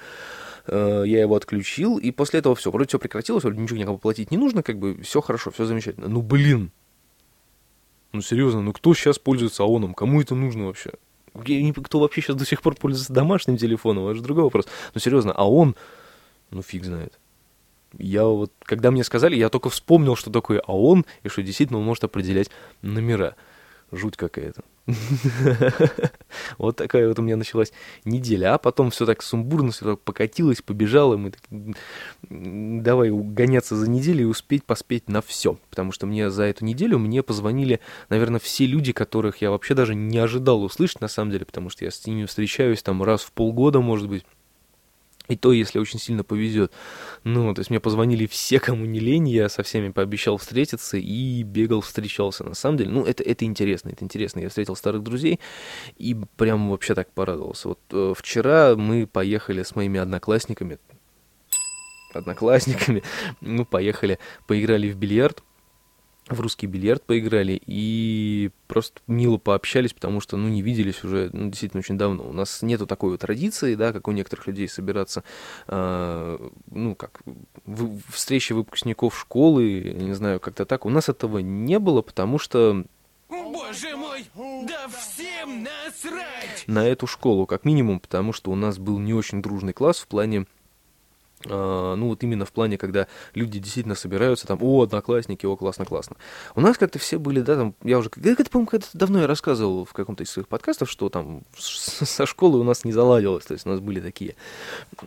э, 0.68 1.04
я 1.06 1.22
его 1.22 1.36
отключил, 1.36 1.98
и 1.98 2.12
после 2.12 2.40
этого 2.40 2.56
все, 2.56 2.72
вроде 2.72 2.90
все 2.90 3.00
прекратилось, 3.00 3.44
вроде 3.44 3.60
ничего 3.60 3.78
никому 3.78 3.98
платить 3.98 4.32
не 4.32 4.38
нужно, 4.38 4.64
как 4.64 4.80
бы 4.80 5.02
все 5.02 5.22
хорошо, 5.22 5.52
все 5.52 5.66
замечательно. 5.66 6.08
Ну, 6.08 6.22
блин, 6.22 6.72
ну, 8.12 8.22
серьезно, 8.22 8.62
ну 8.62 8.74
кто 8.74 8.94
сейчас 8.94 9.20
пользуется 9.20 9.64
АОНом? 9.64 9.94
Кому 9.94 10.22
это 10.22 10.36
нужно 10.36 10.66
вообще? 10.66 10.92
Кто 11.34 12.00
вообще 12.00 12.22
сейчас 12.22 12.36
до 12.36 12.46
сих 12.46 12.62
пор 12.62 12.76
пользуется 12.76 13.14
домашним 13.14 13.58
телефоном? 13.58 14.06
Это 14.06 14.16
же 14.16 14.22
другой 14.22 14.44
вопрос. 14.44 14.68
Ну, 14.94 15.00
серьезно, 15.00 15.32
а 15.32 15.50
он, 15.50 15.76
ну, 16.52 16.62
фиг 16.62 16.84
знает. 16.84 17.20
Я 17.98 18.26
вот, 18.26 18.52
когда 18.64 18.92
мне 18.92 19.04
сказали, 19.04 19.36
я 19.36 19.50
только 19.50 19.70
вспомнил, 19.70 20.16
что 20.16 20.32
такое 20.32 20.60
АОН, 20.60 21.06
и 21.24 21.30
что 21.30 21.44
действительно 21.44 21.80
он 21.80 21.86
может 21.86 22.04
определять 22.04 22.50
номера. 22.82 23.36
Жуть 23.92 24.18
какая-то. 24.18 24.64
Вот 26.58 26.76
такая 26.76 27.08
вот 27.08 27.20
у 27.20 27.22
меня 27.22 27.38
началась 27.38 27.72
неделя. 28.06 28.56
А 28.56 28.58
потом 28.58 28.90
все 28.90 29.06
так 29.06 29.22
сумбурно, 29.22 29.72
все 29.72 29.86
так 29.86 30.02
покатилось, 30.02 30.62
побежало. 30.62 31.16
Мы 31.16 31.32
так, 31.32 31.42
давай 32.30 33.12
гоняться 33.12 33.76
за 33.76 33.90
неделю 33.90 34.22
и 34.24 34.26
успеть 34.26 34.64
поспеть 34.66 35.10
на 35.10 35.22
все. 35.22 35.58
Потому 35.70 35.92
что 35.92 36.06
мне 36.08 36.30
за 36.30 36.44
эту 36.44 36.66
неделю 36.66 36.98
мне 36.98 37.24
позвонили, 37.24 37.80
наверное, 38.10 38.40
все 38.40 38.66
люди, 38.66 38.92
которых 38.92 39.42
я 39.42 39.52
вообще 39.52 39.74
даже 39.74 39.96
не 39.96 40.18
ожидал 40.18 40.64
услышать, 40.64 41.02
на 41.02 41.08
самом 41.08 41.32
деле, 41.32 41.46
потому 41.46 41.70
что 41.70 41.86
я 41.86 41.92
с 41.92 42.06
ними 42.06 42.26
встречаюсь 42.26 42.82
там 42.82 43.04
раз 43.04 43.22
в 43.22 43.32
полгода, 43.32 43.80
может 43.80 44.10
быть. 44.10 44.26
И 45.30 45.38
то, 45.38 45.54
если 45.54 45.80
очень 45.80 46.00
сильно 46.00 46.24
повезет. 46.24 46.74
Ну, 47.24 47.54
то 47.54 47.62
есть 47.62 47.70
мне 47.70 47.80
позвонили 47.80 48.26
все, 48.26 48.60
кому 48.60 48.86
не 48.86 49.00
лень, 49.00 49.30
я 49.30 49.48
со 49.48 49.64
всеми 49.64 49.90
пообещал 49.90 50.38
встретиться 50.38 50.98
и 50.98 51.44
бегал, 51.44 51.80
встречался. 51.80 52.44
На 52.44 52.56
самом 52.56 52.78
деле, 52.78 52.90
ну, 52.90 53.06
это, 53.06 53.24
это 53.24 53.46
интересно, 53.46 53.90
это 53.90 54.04
интересно. 54.04 54.42
Я 54.42 54.50
встретил 54.50 54.76
старых 54.76 55.02
друзей 55.02 55.40
и 55.98 56.16
прям 56.36 56.70
вообще 56.70 56.94
так 56.94 57.10
порадовался. 57.12 57.70
Вот 57.70 57.80
э, 57.92 58.14
вчера 58.18 58.76
мы 58.76 59.08
поехали 59.08 59.64
с 59.64 59.76
моими 59.78 60.00
одноклассниками, 60.00 60.78
одноклассниками, 62.14 63.02
ну, 63.42 63.66
поехали, 63.66 64.20
поиграли 64.46 64.92
в 64.92 64.98
бильярд. 64.98 65.42
В 66.30 66.40
русский 66.40 66.68
бильярд 66.68 67.04
поиграли 67.04 67.62
и 67.66 68.52
просто 68.68 69.02
мило 69.08 69.38
пообщались, 69.38 69.94
потому 69.94 70.22
что, 70.22 70.38
ну, 70.38 70.48
не 70.48 70.62
виделись 70.62 71.04
уже, 71.04 71.30
ну, 71.34 71.50
действительно, 71.50 71.80
очень 71.80 71.98
давно. 71.98 72.24
У 72.24 72.34
нас 72.34 72.62
нету 72.62 72.88
такой 72.88 73.12
вот 73.12 73.22
традиции, 73.22 73.76
да, 73.76 73.92
как 73.92 74.08
у 74.08 74.12
некоторых 74.12 74.48
людей 74.48 74.68
собираться, 74.70 75.24
э, 75.68 76.50
ну, 76.72 76.96
как 76.96 77.22
в, 77.66 78.00
встречи 78.12 78.54
выпускников 78.54 79.20
школы, 79.20 79.96
не 79.98 80.14
знаю, 80.14 80.40
как-то 80.40 80.66
так. 80.66 80.86
У 80.86 80.90
нас 80.90 81.10
этого 81.10 81.40
не 81.40 81.80
было, 81.80 82.02
потому 82.02 82.40
что 82.40 82.86
Боже 83.30 83.96
мой, 83.98 84.26
да 84.68 84.88
всем 84.88 85.64
насрать! 85.64 86.64
На 86.68 86.88
эту 86.88 87.08
школу, 87.08 87.46
как 87.48 87.66
минимум, 87.66 88.00
потому 88.00 88.32
что 88.32 88.52
у 88.52 88.56
нас 88.56 88.78
был 88.78 89.00
не 89.00 89.14
очень 89.14 89.42
дружный 89.42 89.74
класс 89.74 90.00
в 90.00 90.08
плане 90.08 90.46
ну 91.46 92.08
вот 92.08 92.24
именно 92.24 92.46
в 92.46 92.52
плане, 92.52 92.78
когда 92.78 93.08
люди 93.34 93.60
действительно 93.60 93.96
собираются, 93.96 94.48
там, 94.48 94.60
о, 94.62 94.84
одноклассники, 94.84 95.46
о, 95.46 95.56
классно, 95.56 95.86
классно. 95.86 96.16
У 96.56 96.62
нас 96.62 96.78
как-то 96.78 97.00
все 97.00 97.18
были, 97.18 97.42
да, 97.42 97.56
там, 97.56 97.76
я 97.84 98.00
уже, 98.00 98.10
это, 98.24 98.50
по-моему, 98.50 98.68
когда 98.68 98.88
давно 98.94 99.22
я 99.22 99.28
рассказывал 99.28 99.86
в 99.86 99.94
каком-то 99.94 100.24
из 100.24 100.30
своих 100.30 100.48
подкастов, 100.48 100.90
что 100.90 101.10
там 101.10 101.44
со 101.58 102.26
школы 102.26 102.60
у 102.60 102.64
нас 102.64 102.86
не 102.86 102.92
заладилось, 102.92 103.46
то 103.46 103.54
есть 103.54 103.66
у 103.66 103.70
нас 103.70 103.80
были 103.80 104.00
такие, 104.00 104.36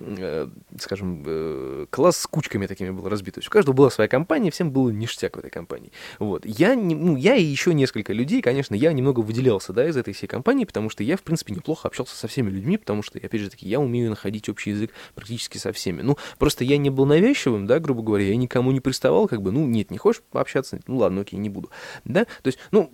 э, 0.00 0.48
скажем, 0.78 1.22
э, 1.26 1.86
класс 1.90 2.18
с 2.18 2.26
кучками 2.26 2.66
такими 2.66 2.90
был 2.90 3.08
разбит, 3.08 3.34
то 3.34 3.38
есть 3.38 3.48
у 3.48 3.50
каждого 3.50 3.74
была 3.74 3.90
своя 3.90 4.08
компания, 4.08 4.50
всем 4.50 4.70
было 4.70 4.90
ништяк 4.90 5.36
в 5.36 5.38
этой 5.38 5.50
компании. 5.50 5.92
Вот, 6.18 6.44
я, 6.44 6.74
не, 6.74 6.94
ну, 6.94 7.16
я 7.16 7.34
и 7.34 7.42
еще 7.42 7.74
несколько 7.74 8.12
людей, 8.12 8.42
конечно, 8.42 8.74
я 8.74 8.92
немного 8.92 9.20
выделялся, 9.20 9.72
да, 9.72 9.88
из 9.88 9.96
этой 9.96 10.14
всей 10.14 10.26
компании, 10.26 10.64
потому 10.64 10.90
что 10.90 11.02
я, 11.02 11.16
в 11.16 11.22
принципе, 11.22 11.54
неплохо 11.54 11.88
общался 11.88 12.16
со 12.16 12.28
всеми 12.28 12.50
людьми, 12.50 12.76
потому 12.76 13.02
что, 13.02 13.18
опять 13.18 13.40
же 13.40 13.50
таки, 13.50 13.68
я 13.68 13.80
умею 13.80 14.10
находить 14.10 14.48
общий 14.48 14.70
язык 14.70 14.90
практически 15.14 15.58
со 15.58 15.72
всеми. 15.72 16.02
Ну, 16.02 16.16
Просто 16.38 16.64
я 16.64 16.78
не 16.78 16.90
был 16.90 17.06
навязчивым, 17.06 17.66
да, 17.66 17.78
грубо 17.78 18.02
говоря, 18.02 18.26
я 18.26 18.36
никому 18.36 18.72
не 18.72 18.80
приставал, 18.80 19.28
как 19.28 19.42
бы, 19.42 19.52
ну, 19.52 19.66
нет, 19.66 19.90
не 19.90 19.98
хочешь 19.98 20.22
пообщаться, 20.30 20.80
ну, 20.86 20.96
ладно, 20.96 21.22
окей, 21.22 21.38
не 21.38 21.48
буду, 21.48 21.70
да, 22.04 22.24
то 22.24 22.46
есть, 22.46 22.58
ну, 22.70 22.90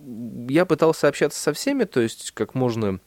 я 0.49 0.65
пытался 0.65 1.09
общаться 1.09 1.41
со 1.41 1.53
всеми, 1.53 1.85
то 1.85 2.01
есть, 2.01 2.33
как 2.33 2.55
можно 2.55 3.01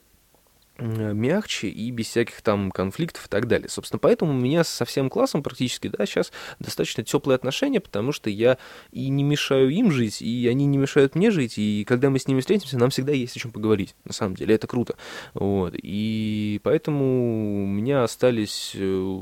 мягче 0.77 1.70
и 1.70 1.89
без 1.91 2.08
всяких 2.08 2.41
там 2.41 2.70
конфликтов 2.72 3.27
и 3.27 3.29
так 3.29 3.48
далее. 3.48 3.70
Собственно, 3.70 4.00
поэтому 4.00 4.32
у 4.32 4.36
меня 4.36 4.63
со 4.63 4.84
всем 4.86 5.10
классом 5.10 5.41
практически, 5.41 5.88
да, 5.88 6.05
сейчас 6.05 6.32
достаточно 6.60 7.03
теплые 7.03 7.36
отношения, 7.36 7.79
потому 7.79 8.12
что 8.12 8.29
я 8.29 8.58
и 8.91 9.10
не 9.10 9.24
мешаю 9.24 9.70
им 9.70 9.91
жить, 9.91 10.22
и 10.22 10.48
они 10.48 10.65
не 10.65 10.77
мешают 10.77 11.15
мне 11.15 11.32
жить, 11.32 11.58
и 11.58 11.86
когда 11.88 12.10
мы 12.10 12.20
с 12.20 12.27
ними 12.27 12.41
встретимся, 12.41 12.77
нам 12.77 12.89
всегда 12.89 13.13
есть 13.13 13.38
о 13.38 13.39
чем 13.39 13.51
поговорить, 13.51 13.96
на 14.03 14.13
самом 14.13 14.36
деле, 14.36 14.55
это 14.55 14.67
круто. 14.67 14.96
Вот, 15.34 15.74
и 15.77 16.60
поэтому 16.63 17.63
у 17.63 17.67
меня 17.67 18.03
остались 18.03 18.74
э, 18.75 19.22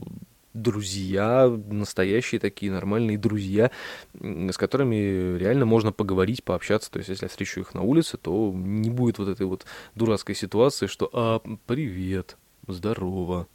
друзья, 0.53 1.47
настоящие 1.47 2.39
такие 2.39 2.71
нормальные 2.71 3.17
друзья, 3.17 3.71
с 4.13 4.57
которыми 4.57 5.37
реально 5.37 5.65
можно 5.65 5.91
поговорить, 5.91 6.43
пообщаться. 6.43 6.91
То 6.91 6.99
есть, 6.99 7.09
если 7.09 7.25
я 7.25 7.29
встречу 7.29 7.59
их 7.59 7.73
на 7.73 7.81
улице, 7.81 8.17
то 8.17 8.51
не 8.53 8.89
будет 8.89 9.17
вот 9.17 9.27
этой 9.27 9.45
вот 9.45 9.65
дурацкой 9.95 10.35
ситуации, 10.35 10.87
что 10.87 11.09
«А, 11.13 11.39
привет, 11.65 12.37
здорово, 12.67 13.47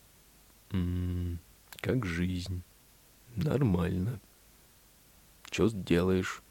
как 1.81 2.05
жизнь, 2.05 2.63
нормально, 3.37 4.21
что 5.51 5.69
делаешь?» 5.69 6.43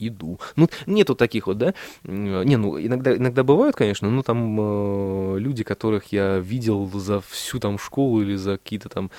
Иду. 0.00 0.40
Ну, 0.56 0.68
нету 0.86 1.14
таких 1.14 1.46
вот, 1.46 1.58
да? 1.58 1.74
Не, 2.04 2.56
ну, 2.56 2.80
иногда, 2.80 3.16
иногда 3.16 3.42
бывают, 3.42 3.76
конечно, 3.76 4.10
но 4.10 4.22
там 4.22 4.58
э, 4.60 5.38
люди, 5.38 5.62
которых 5.62 6.12
я 6.12 6.38
видел 6.38 6.90
за 6.98 7.20
всю 7.20 7.58
там 7.60 7.78
школу 7.78 8.22
или 8.22 8.36
за 8.36 8.58
какие-то 8.58 8.88
там 8.88 9.10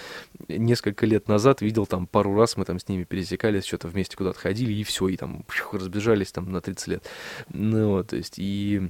несколько 0.47 1.05
лет 1.05 1.27
назад, 1.27 1.61
видел 1.61 1.85
там 1.85 2.07
пару 2.07 2.35
раз, 2.35 2.57
мы 2.57 2.65
там 2.65 2.79
с 2.79 2.87
ними 2.87 3.03
пересекались, 3.03 3.65
что-то 3.65 3.87
вместе 3.87 4.17
куда-то 4.17 4.39
ходили, 4.39 4.73
и 4.73 4.83
все, 4.83 5.07
и 5.07 5.17
там 5.17 5.43
пью, 5.47 5.79
разбежались 5.79 6.31
там 6.31 6.51
на 6.51 6.61
30 6.61 6.87
лет. 6.87 7.05
Ну, 7.49 7.89
вот, 7.91 8.07
то 8.07 8.15
есть, 8.15 8.35
и... 8.37 8.89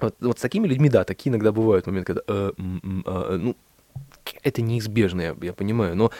Вот, 0.00 0.16
вот 0.20 0.38
с 0.38 0.42
такими 0.42 0.66
людьми, 0.66 0.88
да, 0.88 1.04
такие 1.04 1.30
иногда 1.30 1.52
бывают 1.52 1.86
моменты, 1.86 2.14
когда, 2.14 2.22
э, 2.26 2.52
э, 2.56 3.02
э, 3.06 3.36
ну, 3.40 3.56
это 4.42 4.62
неизбежно, 4.62 5.20
я, 5.20 5.36
я 5.40 5.52
понимаю, 5.52 5.96
но 5.96 6.10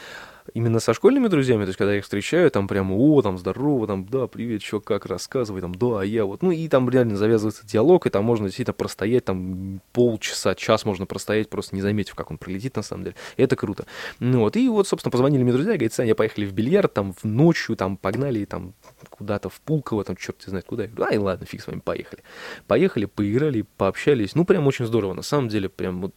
именно 0.53 0.79
со 0.79 0.93
школьными 0.93 1.27
друзьями, 1.27 1.63
то 1.63 1.69
есть, 1.69 1.77
когда 1.77 1.93
я 1.93 1.99
их 1.99 2.03
встречаю, 2.03 2.51
там 2.51 2.67
прямо, 2.67 2.95
о, 2.95 3.21
там, 3.21 3.37
здорово, 3.37 3.87
там, 3.87 4.05
да, 4.05 4.27
привет, 4.27 4.61
чё, 4.61 4.79
как, 4.79 5.05
рассказывай, 5.05 5.61
там, 5.61 5.73
да, 5.73 6.01
а 6.01 6.05
я 6.05 6.25
вот, 6.25 6.43
ну, 6.43 6.51
и 6.51 6.67
там 6.67 6.89
реально 6.89 7.17
завязывается 7.17 7.65
диалог, 7.65 8.05
и 8.05 8.09
там 8.09 8.23
можно 8.23 8.47
действительно 8.47 8.73
простоять, 8.73 9.25
там, 9.25 9.81
полчаса, 9.91 10.55
час 10.55 10.85
можно 10.85 11.05
простоять, 11.05 11.49
просто 11.49 11.75
не 11.75 11.81
заметив, 11.81 12.15
как 12.15 12.31
он 12.31 12.37
пролетит, 12.37 12.75
на 12.75 12.83
самом 12.83 13.05
деле, 13.05 13.15
и 13.37 13.43
это 13.43 13.55
круто. 13.55 13.85
Ну, 14.19 14.41
вот, 14.41 14.55
и 14.55 14.69
вот, 14.69 14.87
собственно, 14.87 15.11
позвонили 15.11 15.43
мне 15.43 15.51
друзья, 15.51 15.73
говорят, 15.73 15.93
Саня, 15.93 16.15
поехали 16.15 16.45
в 16.45 16.53
бильярд, 16.53 16.93
там, 16.93 17.13
в 17.13 17.23
ночью, 17.23 17.75
там, 17.75 17.97
погнали, 17.97 18.45
там, 18.45 18.73
куда-то 19.09 19.49
в 19.49 19.59
Пулково, 19.61 20.03
там, 20.03 20.15
черт 20.15 20.41
знает 20.45 20.65
куда, 20.65 20.83
я 20.83 20.89
говорю, 20.89 21.11
ай, 21.11 21.17
ладно, 21.17 21.45
фиг 21.45 21.61
с 21.61 21.67
вами, 21.67 21.79
поехали. 21.79 22.23
Поехали, 22.67 23.05
поиграли, 23.05 23.65
пообщались, 23.77 24.35
ну, 24.35 24.45
прям 24.45 24.67
очень 24.67 24.85
здорово, 24.85 25.13
на 25.13 25.21
самом 25.23 25.49
деле, 25.49 25.69
прям 25.69 26.01
вот 26.01 26.13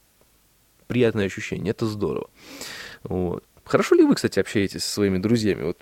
приятное 0.89 1.27
ощущение, 1.27 1.71
это 1.71 1.87
здорово. 1.87 2.31
Вот. 3.05 3.45
Хорошо 3.69 3.95
ли 3.97 4.05
вы, 4.05 4.15
кстати, 4.15 4.41
общаетесь 4.41 4.83
со 4.83 4.91
своими 4.91 5.19
друзьями? 5.19 5.65
Вот 5.65 5.79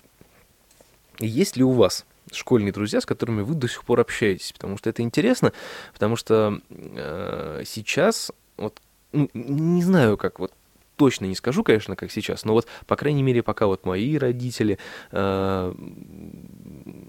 есть 1.19 1.55
ли 1.55 1.63
у 1.63 1.71
вас 1.71 2.05
школьные 2.33 2.73
друзья, 2.73 2.99
с 2.99 3.05
которыми 3.05 3.43
вы 3.43 3.55
до 3.55 3.69
сих 3.69 3.85
пор 3.85 4.01
общаетесь? 4.01 4.51
Потому 4.51 4.77
что 4.77 4.89
это 4.89 5.01
интересно, 5.01 5.53
потому 5.93 6.17
что 6.17 6.59
э, 6.69 7.63
сейчас, 7.65 8.33
вот, 8.57 8.81
ну, 9.13 9.29
не 9.33 9.83
знаю, 9.83 10.17
как 10.17 10.39
вот 10.39 10.51
точно 10.97 11.25
не 11.25 11.35
скажу, 11.35 11.63
конечно, 11.63 11.95
как 11.95 12.11
сейчас, 12.11 12.43
но 12.43 12.51
вот, 12.51 12.67
по 12.87 12.97
крайней 12.97 13.23
мере, 13.23 13.41
пока 13.41 13.67
вот 13.67 13.85
мои 13.85 14.17
родители, 14.17 14.79
э, 15.11 15.73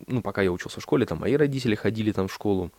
ну, 0.07 0.23
пока 0.23 0.43
я 0.43 0.53
учился 0.53 0.79
в 0.79 0.83
школе, 0.85 1.07
там 1.07 1.19
мои 1.19 1.35
родители 1.35 1.75
ходили 1.75 2.13
там 2.13 2.29
в 2.29 2.33
школу, 2.33 2.71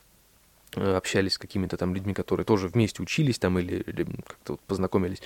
общались 0.76 1.34
с 1.34 1.38
какими-то 1.38 1.78
там 1.78 1.94
людьми, 1.96 2.14
которые 2.14 2.46
тоже 2.46 2.68
вместе 2.68 3.02
учились 3.02 3.40
там 3.40 3.60
или, 3.60 3.84
или 3.88 4.04
как-то 4.04 4.54
вот 4.54 4.62
познакомились. 4.62 5.22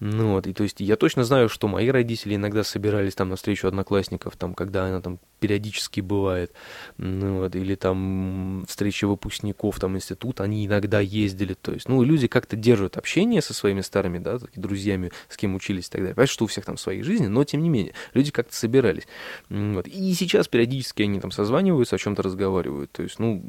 Ну 0.00 0.32
вот, 0.32 0.46
и 0.46 0.52
то 0.52 0.62
есть 0.62 0.80
я 0.80 0.96
точно 0.96 1.24
знаю, 1.24 1.48
что 1.48 1.68
мои 1.68 1.88
родители 1.88 2.36
иногда 2.36 2.64
собирались 2.64 3.14
там 3.14 3.28
на 3.28 3.36
встречу 3.36 3.66
одноклассников, 3.68 4.36
там, 4.36 4.54
когда 4.54 4.86
она 4.86 5.00
там 5.00 5.18
периодически 5.46 6.00
бывает, 6.00 6.52
ну 6.98 7.38
вот, 7.38 7.54
или 7.54 7.76
там 7.76 8.64
встречи 8.68 9.04
выпускников 9.04 9.78
там 9.78 9.96
института, 9.96 10.42
они 10.42 10.66
иногда 10.66 10.98
ездили, 10.98 11.54
то 11.54 11.72
есть, 11.72 11.88
ну, 11.88 12.02
люди 12.02 12.26
как-то 12.26 12.56
держат 12.56 12.96
общение 12.96 13.40
со 13.42 13.54
своими 13.54 13.80
старыми, 13.80 14.18
да, 14.18 14.38
друзьями, 14.56 15.12
с 15.28 15.36
кем 15.36 15.54
учились 15.54 15.86
и 15.86 15.90
так 15.90 16.00
далее. 16.00 16.16
Понятно, 16.16 16.32
что 16.32 16.44
у 16.44 16.48
всех 16.48 16.64
там 16.64 16.76
свои 16.76 17.02
жизни, 17.02 17.28
но 17.28 17.44
тем 17.44 17.62
не 17.62 17.68
менее, 17.68 17.94
люди 18.12 18.32
как-то 18.32 18.56
собирались. 18.56 19.06
Вот. 19.48 19.86
И 19.86 20.14
сейчас 20.14 20.48
периодически 20.48 21.02
они 21.02 21.20
там 21.20 21.30
созваниваются, 21.30 21.94
о 21.94 21.98
чем-то 21.98 22.24
разговаривают, 22.24 22.90
то 22.90 23.04
есть, 23.04 23.20
ну, 23.20 23.40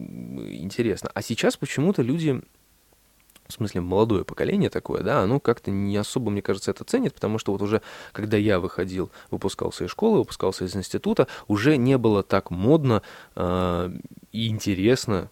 интересно. 0.51 1.10
А 1.16 1.24
сейчас 1.24 1.58
почему-то 1.58 2.04
люди 2.04 2.42
в 3.48 3.54
смысле 3.54 3.82
молодое 3.82 4.24
поколение 4.24 4.70
такое, 4.70 5.04
да, 5.04 5.22
оно 5.22 5.39
как-то 5.39 5.72
не 5.72 5.96
особо, 5.98 6.30
мне 6.32 6.42
кажется, 6.42 6.72
это 6.72 6.84
ценит, 6.84 7.13
потому 7.13 7.39
что 7.39 7.51
вот 7.51 7.62
уже, 7.62 7.82
когда 8.12 8.38
я 8.38 8.60
выходил, 8.60 9.12
выпускался 9.32 9.86
из 9.86 9.92
школы, 9.92 10.20
выпускался 10.20 10.66
из 10.66 10.75
института, 10.75 11.27
уже 11.48 11.77
не 11.77 11.98
было 11.98 12.24
так 12.24 12.51
модно 12.51 13.01
э, 13.36 13.92
и 14.32 14.48
интересно, 14.48 15.30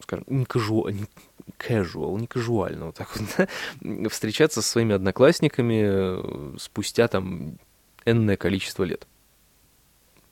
скажем, 0.00 0.24
не 0.28 0.44
casual, 0.44 0.92
не 0.92 1.06
casual, 1.58 2.18
не 2.18 2.26
казуально, 2.26 2.86
вот 2.86 2.96
так 2.96 3.16
вот, 3.16 3.28
да, 3.36 4.08
встречаться 4.08 4.62
со 4.62 4.68
своими 4.68 4.94
одноклассниками 4.94 5.82
э, 5.84 6.56
спустя 6.58 7.08
там 7.08 7.58
энное 8.04 8.36
количество 8.36 8.84
лет. 8.84 9.06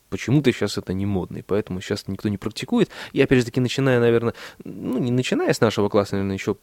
Почему-то 0.09 0.51
сейчас 0.51 0.77
это 0.77 0.93
не 0.93 1.05
модно, 1.05 1.37
и 1.37 1.41
поэтому 1.41 1.81
сейчас 1.81 2.07
никто 2.07 2.29
не 2.29 2.37
практикует. 2.37 2.89
И 3.11 3.21
опять 3.21 3.39
же 3.39 3.45
таки, 3.45 3.59
начиная, 3.59 3.99
наверное, 3.99 4.33
ну, 4.63 4.97
не 4.99 5.11
начиная 5.11 5.51
с 5.51 5.59
нашего 5.59 5.89
класса, 5.89 6.15
наверное, 6.15 6.35
еще 6.35 6.55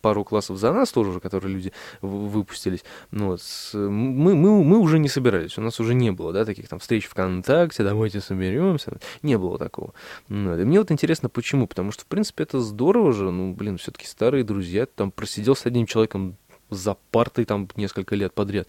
пару 0.00 0.24
классов 0.24 0.58
за 0.58 0.72
нас 0.72 0.90
тоже, 0.90 1.20
которые 1.20 1.54
люди 1.54 1.72
выпустились, 2.00 2.84
ну, 3.10 3.28
вот, 3.28 3.42
мы, 3.74 4.34
мы, 4.34 4.64
мы 4.64 4.78
уже 4.78 4.98
не 4.98 5.08
собирались, 5.08 5.58
у 5.58 5.60
нас 5.60 5.78
уже 5.80 5.94
не 5.94 6.10
было, 6.10 6.32
да, 6.32 6.44
таких 6.44 6.68
там 6.68 6.78
встреч 6.78 7.06
ВКонтакте, 7.06 7.84
давайте 7.84 8.20
соберемся, 8.20 8.98
не 9.22 9.38
было 9.38 9.58
такого. 9.58 9.94
Ну, 10.28 10.58
и 10.58 10.64
мне 10.64 10.78
вот 10.78 10.90
интересно, 10.90 11.28
почему, 11.28 11.66
потому 11.66 11.92
что, 11.92 12.02
в 12.04 12.06
принципе, 12.06 12.42
это 12.42 12.60
здорово 12.60 13.12
же, 13.12 13.30
ну, 13.30 13.54
блин, 13.54 13.78
все-таки 13.78 14.06
старые 14.06 14.44
друзья, 14.44 14.86
там 14.86 15.10
просидел 15.10 15.54
с 15.54 15.66
одним 15.66 15.86
человеком 15.86 16.36
за 16.70 16.96
партой 17.10 17.44
там 17.44 17.68
несколько 17.76 18.14
лет 18.14 18.34
подряд. 18.34 18.68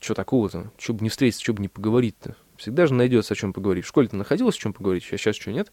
Что 0.00 0.14
такого-то? 0.14 0.70
Что 0.78 0.92
бы 0.92 1.02
не 1.02 1.08
встретиться, 1.08 1.42
что 1.42 1.54
бы 1.54 1.62
не 1.62 1.68
поговорить-то? 1.68 2.36
Всегда 2.56 2.86
же 2.86 2.94
найдется 2.94 3.34
о 3.34 3.36
чем 3.36 3.52
поговорить. 3.52 3.84
В 3.84 3.88
школе-то 3.88 4.16
находилось 4.16 4.56
о 4.56 4.60
чем 4.60 4.72
поговорить, 4.72 5.04
а 5.12 5.16
сейчас 5.16 5.36
что 5.36 5.52
нет? 5.52 5.72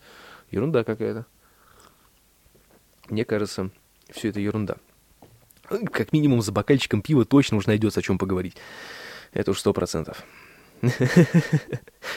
Ерунда 0.50 0.84
какая-то. 0.84 1.26
Мне 3.10 3.26
кажется, 3.26 3.72
все 4.10 4.30
это 4.30 4.40
ерунда. 4.40 4.78
Как 5.64 6.12
минимум 6.12 6.42
за 6.42 6.52
бокальчиком 6.52 7.02
пива 7.02 7.24
точно 7.26 7.58
уж 7.58 7.66
найдется 7.66 8.00
о 8.00 8.04
чем 8.04 8.18
поговорить. 8.18 8.56
Это 9.32 9.52
уж 9.52 9.60
сто 9.60 9.74
процентов. 9.74 10.26
Ну 10.82 10.90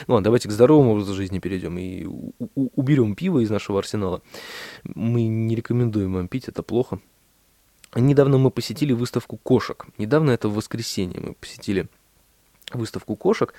ладно, 0.07 0.23
давайте 0.23 0.49
к 0.49 0.51
здоровому 0.51 0.93
образу 0.93 1.13
жизни 1.13 1.39
перейдем 1.39 1.77
и 1.77 2.05
уберем 2.55 3.15
пиво 3.15 3.39
из 3.39 3.49
нашего 3.49 3.79
арсенала. 3.79 4.21
Мы 4.83 5.27
не 5.27 5.55
рекомендуем 5.55 6.13
вам 6.13 6.27
пить, 6.27 6.47
это 6.47 6.63
плохо. 6.63 6.99
Недавно 7.93 8.37
мы 8.37 8.51
посетили 8.51 8.91
выставку 8.91 9.37
кошек. 9.37 9.85
Недавно 9.97 10.31
это 10.31 10.49
в 10.49 10.55
воскресенье 10.55 11.21
мы 11.21 11.33
посетили 11.33 11.87
выставку 12.73 13.15
кошек. 13.15 13.53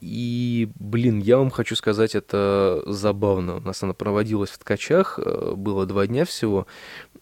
И, 0.00 0.68
блин, 0.78 1.20
я 1.20 1.38
вам 1.38 1.50
хочу 1.50 1.76
сказать, 1.76 2.14
это 2.14 2.82
забавно. 2.86 3.56
У 3.56 3.60
нас 3.60 3.82
она 3.82 3.92
проводилась 3.92 4.50
в 4.50 4.58
ткачах, 4.58 5.18
э, 5.18 5.54
было 5.56 5.86
два 5.86 6.06
дня 6.06 6.24
всего, 6.24 6.66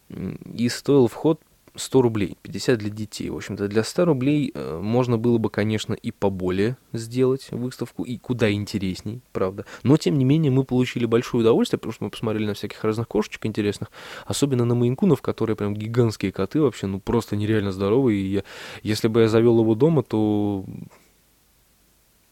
и 0.09 0.69
стоил 0.69 1.07
вход 1.07 1.41
100 1.75 2.01
рублей, 2.01 2.37
50 2.41 2.77
для 2.77 2.89
детей. 2.89 3.29
В 3.29 3.35
общем-то, 3.35 3.67
для 3.67 3.83
100 3.83 4.05
рублей 4.05 4.51
э, 4.53 4.79
можно 4.81 5.17
было 5.17 5.37
бы, 5.37 5.49
конечно, 5.49 5.93
и 5.93 6.11
поболее 6.11 6.77
сделать 6.93 7.47
выставку, 7.51 8.03
и 8.03 8.17
куда 8.17 8.51
интересней, 8.51 9.21
правда. 9.31 9.65
Но, 9.83 9.97
тем 9.97 10.17
не 10.17 10.25
менее, 10.25 10.51
мы 10.51 10.63
получили 10.63 11.05
большое 11.05 11.41
удовольствие, 11.41 11.79
потому 11.79 11.93
что 11.93 12.03
мы 12.05 12.09
посмотрели 12.09 12.45
на 12.45 12.53
всяких 12.53 12.83
разных 12.83 13.07
кошечек 13.07 13.45
интересных, 13.45 13.91
особенно 14.25 14.65
на 14.65 14.75
мейнкунов, 14.75 15.21
которые 15.21 15.55
прям 15.55 15.73
гигантские 15.73 16.31
коты 16.31 16.61
вообще, 16.61 16.87
ну, 16.87 16.99
просто 16.99 17.35
нереально 17.35 17.71
здоровые. 17.71 18.19
И 18.21 18.27
я, 18.27 18.43
если 18.83 19.07
бы 19.07 19.21
я 19.21 19.27
завел 19.27 19.59
его 19.59 19.75
дома, 19.75 20.03
то 20.03 20.65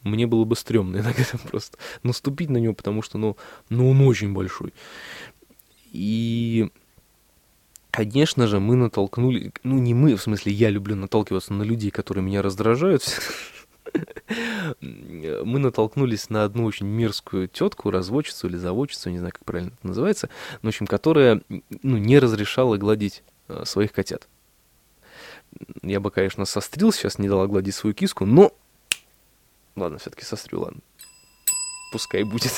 мне 0.04 0.26
было 0.26 0.44
бы 0.44 0.54
стрёмно 0.56 0.96
иногда 0.98 1.24
просто 1.50 1.78
наступить 2.02 2.50
на 2.50 2.58
него, 2.58 2.74
потому 2.74 3.02
что, 3.02 3.18
ну, 3.18 3.36
ну 3.68 3.90
он 3.90 4.00
очень 4.02 4.32
большой. 4.32 4.72
И 5.92 6.70
Конечно 7.94 8.48
же, 8.48 8.58
мы 8.58 8.74
натолкнули, 8.74 9.52
ну 9.62 9.78
не 9.78 9.94
мы, 9.94 10.16
в 10.16 10.20
смысле 10.20 10.50
я 10.50 10.68
люблю 10.68 10.96
наталкиваться 10.96 11.52
на 11.52 11.62
людей, 11.62 11.92
которые 11.92 12.24
меня 12.24 12.42
раздражают. 12.42 13.04
Мы 15.12 15.60
натолкнулись 15.60 16.28
на 16.28 16.42
одну 16.42 16.64
очень 16.64 16.86
мерзкую 16.86 17.46
тетку, 17.46 17.92
разводчицу 17.92 18.48
или 18.48 18.56
заводчицу, 18.56 19.10
не 19.10 19.18
знаю, 19.18 19.32
как 19.32 19.44
правильно 19.44 19.70
это 19.78 19.86
называется, 19.86 20.28
в 20.60 20.66
общем, 20.66 20.88
которая 20.88 21.42
ну, 21.48 21.96
не 21.96 22.18
разрешала 22.18 22.76
гладить 22.78 23.22
э, 23.46 23.62
своих 23.64 23.92
котят. 23.92 24.26
Я 25.82 26.00
бы, 26.00 26.10
конечно, 26.10 26.46
сострил 26.46 26.92
сейчас, 26.92 27.20
не 27.20 27.28
дала 27.28 27.46
гладить 27.46 27.76
свою 27.76 27.94
киску, 27.94 28.26
но... 28.26 28.52
Ладно, 29.76 29.98
все-таки 29.98 30.24
сострю, 30.24 30.60
ладно 30.60 30.80
пускай 31.94 32.24
будет. 32.24 32.50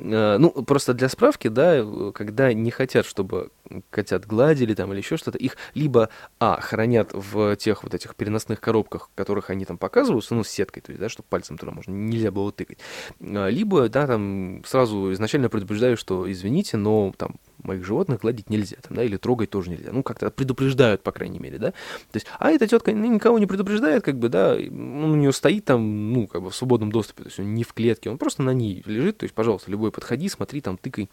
А, 0.00 0.38
ну, 0.38 0.50
просто 0.50 0.94
для 0.94 1.10
справки, 1.10 1.48
да, 1.48 1.84
когда 2.14 2.50
не 2.54 2.70
хотят, 2.70 3.04
чтобы 3.04 3.50
котят 3.90 4.26
гладили 4.26 4.72
там 4.72 4.90
или 4.92 5.00
еще 5.00 5.18
что-то, 5.18 5.36
их 5.36 5.58
либо, 5.74 6.08
а, 6.38 6.58
хранят 6.62 7.10
в 7.12 7.56
тех 7.56 7.84
вот 7.84 7.94
этих 7.94 8.16
переносных 8.16 8.58
коробках, 8.58 9.10
которых 9.14 9.50
они 9.50 9.66
там 9.66 9.76
показываются, 9.76 10.34
ну, 10.34 10.44
с 10.44 10.48
сеткой, 10.48 10.82
то 10.82 10.92
есть, 10.92 11.00
да, 11.00 11.10
чтобы 11.10 11.26
пальцем 11.28 11.58
туда 11.58 11.72
можно, 11.72 11.92
нельзя 11.92 12.30
было 12.30 12.50
тыкать, 12.50 12.78
а, 13.20 13.48
либо, 13.48 13.90
да, 13.90 14.06
там 14.06 14.62
сразу 14.64 15.12
изначально 15.12 15.50
предупреждаю, 15.50 15.98
что, 15.98 16.30
извините, 16.32 16.78
но 16.78 17.12
там 17.18 17.34
моих 17.62 17.84
животных 17.84 18.20
гладить 18.20 18.50
нельзя, 18.50 18.76
там, 18.82 18.96
да, 18.96 19.04
или 19.04 19.16
трогать 19.16 19.50
тоже 19.50 19.70
нельзя. 19.70 19.90
Ну, 19.92 20.02
как-то 20.02 20.30
предупреждают, 20.30 21.02
по 21.02 21.12
крайней 21.12 21.38
мере, 21.38 21.58
да. 21.58 21.70
То 21.70 22.16
есть, 22.16 22.26
а 22.38 22.50
эта 22.50 22.66
тетка 22.66 22.92
никого 22.92 23.38
не 23.38 23.46
предупреждает, 23.46 24.04
как 24.04 24.18
бы, 24.18 24.28
да, 24.28 24.54
он 24.54 25.04
у 25.04 25.16
нее 25.16 25.32
стоит 25.32 25.64
там, 25.64 26.12
ну, 26.12 26.26
как 26.26 26.42
бы 26.42 26.50
в 26.50 26.54
свободном 26.54 26.92
доступе, 26.92 27.24
то 27.24 27.28
есть 27.28 27.40
он 27.40 27.54
не 27.54 27.64
в 27.64 27.72
клетке, 27.72 28.10
он 28.10 28.18
просто 28.18 28.42
на 28.42 28.50
ней 28.50 28.82
лежит, 28.86 29.18
то 29.18 29.24
есть, 29.24 29.34
пожалуйста, 29.34 29.70
любой 29.70 29.90
подходи, 29.90 30.28
смотри, 30.28 30.60
там, 30.60 30.76
тыкай, 30.76 31.08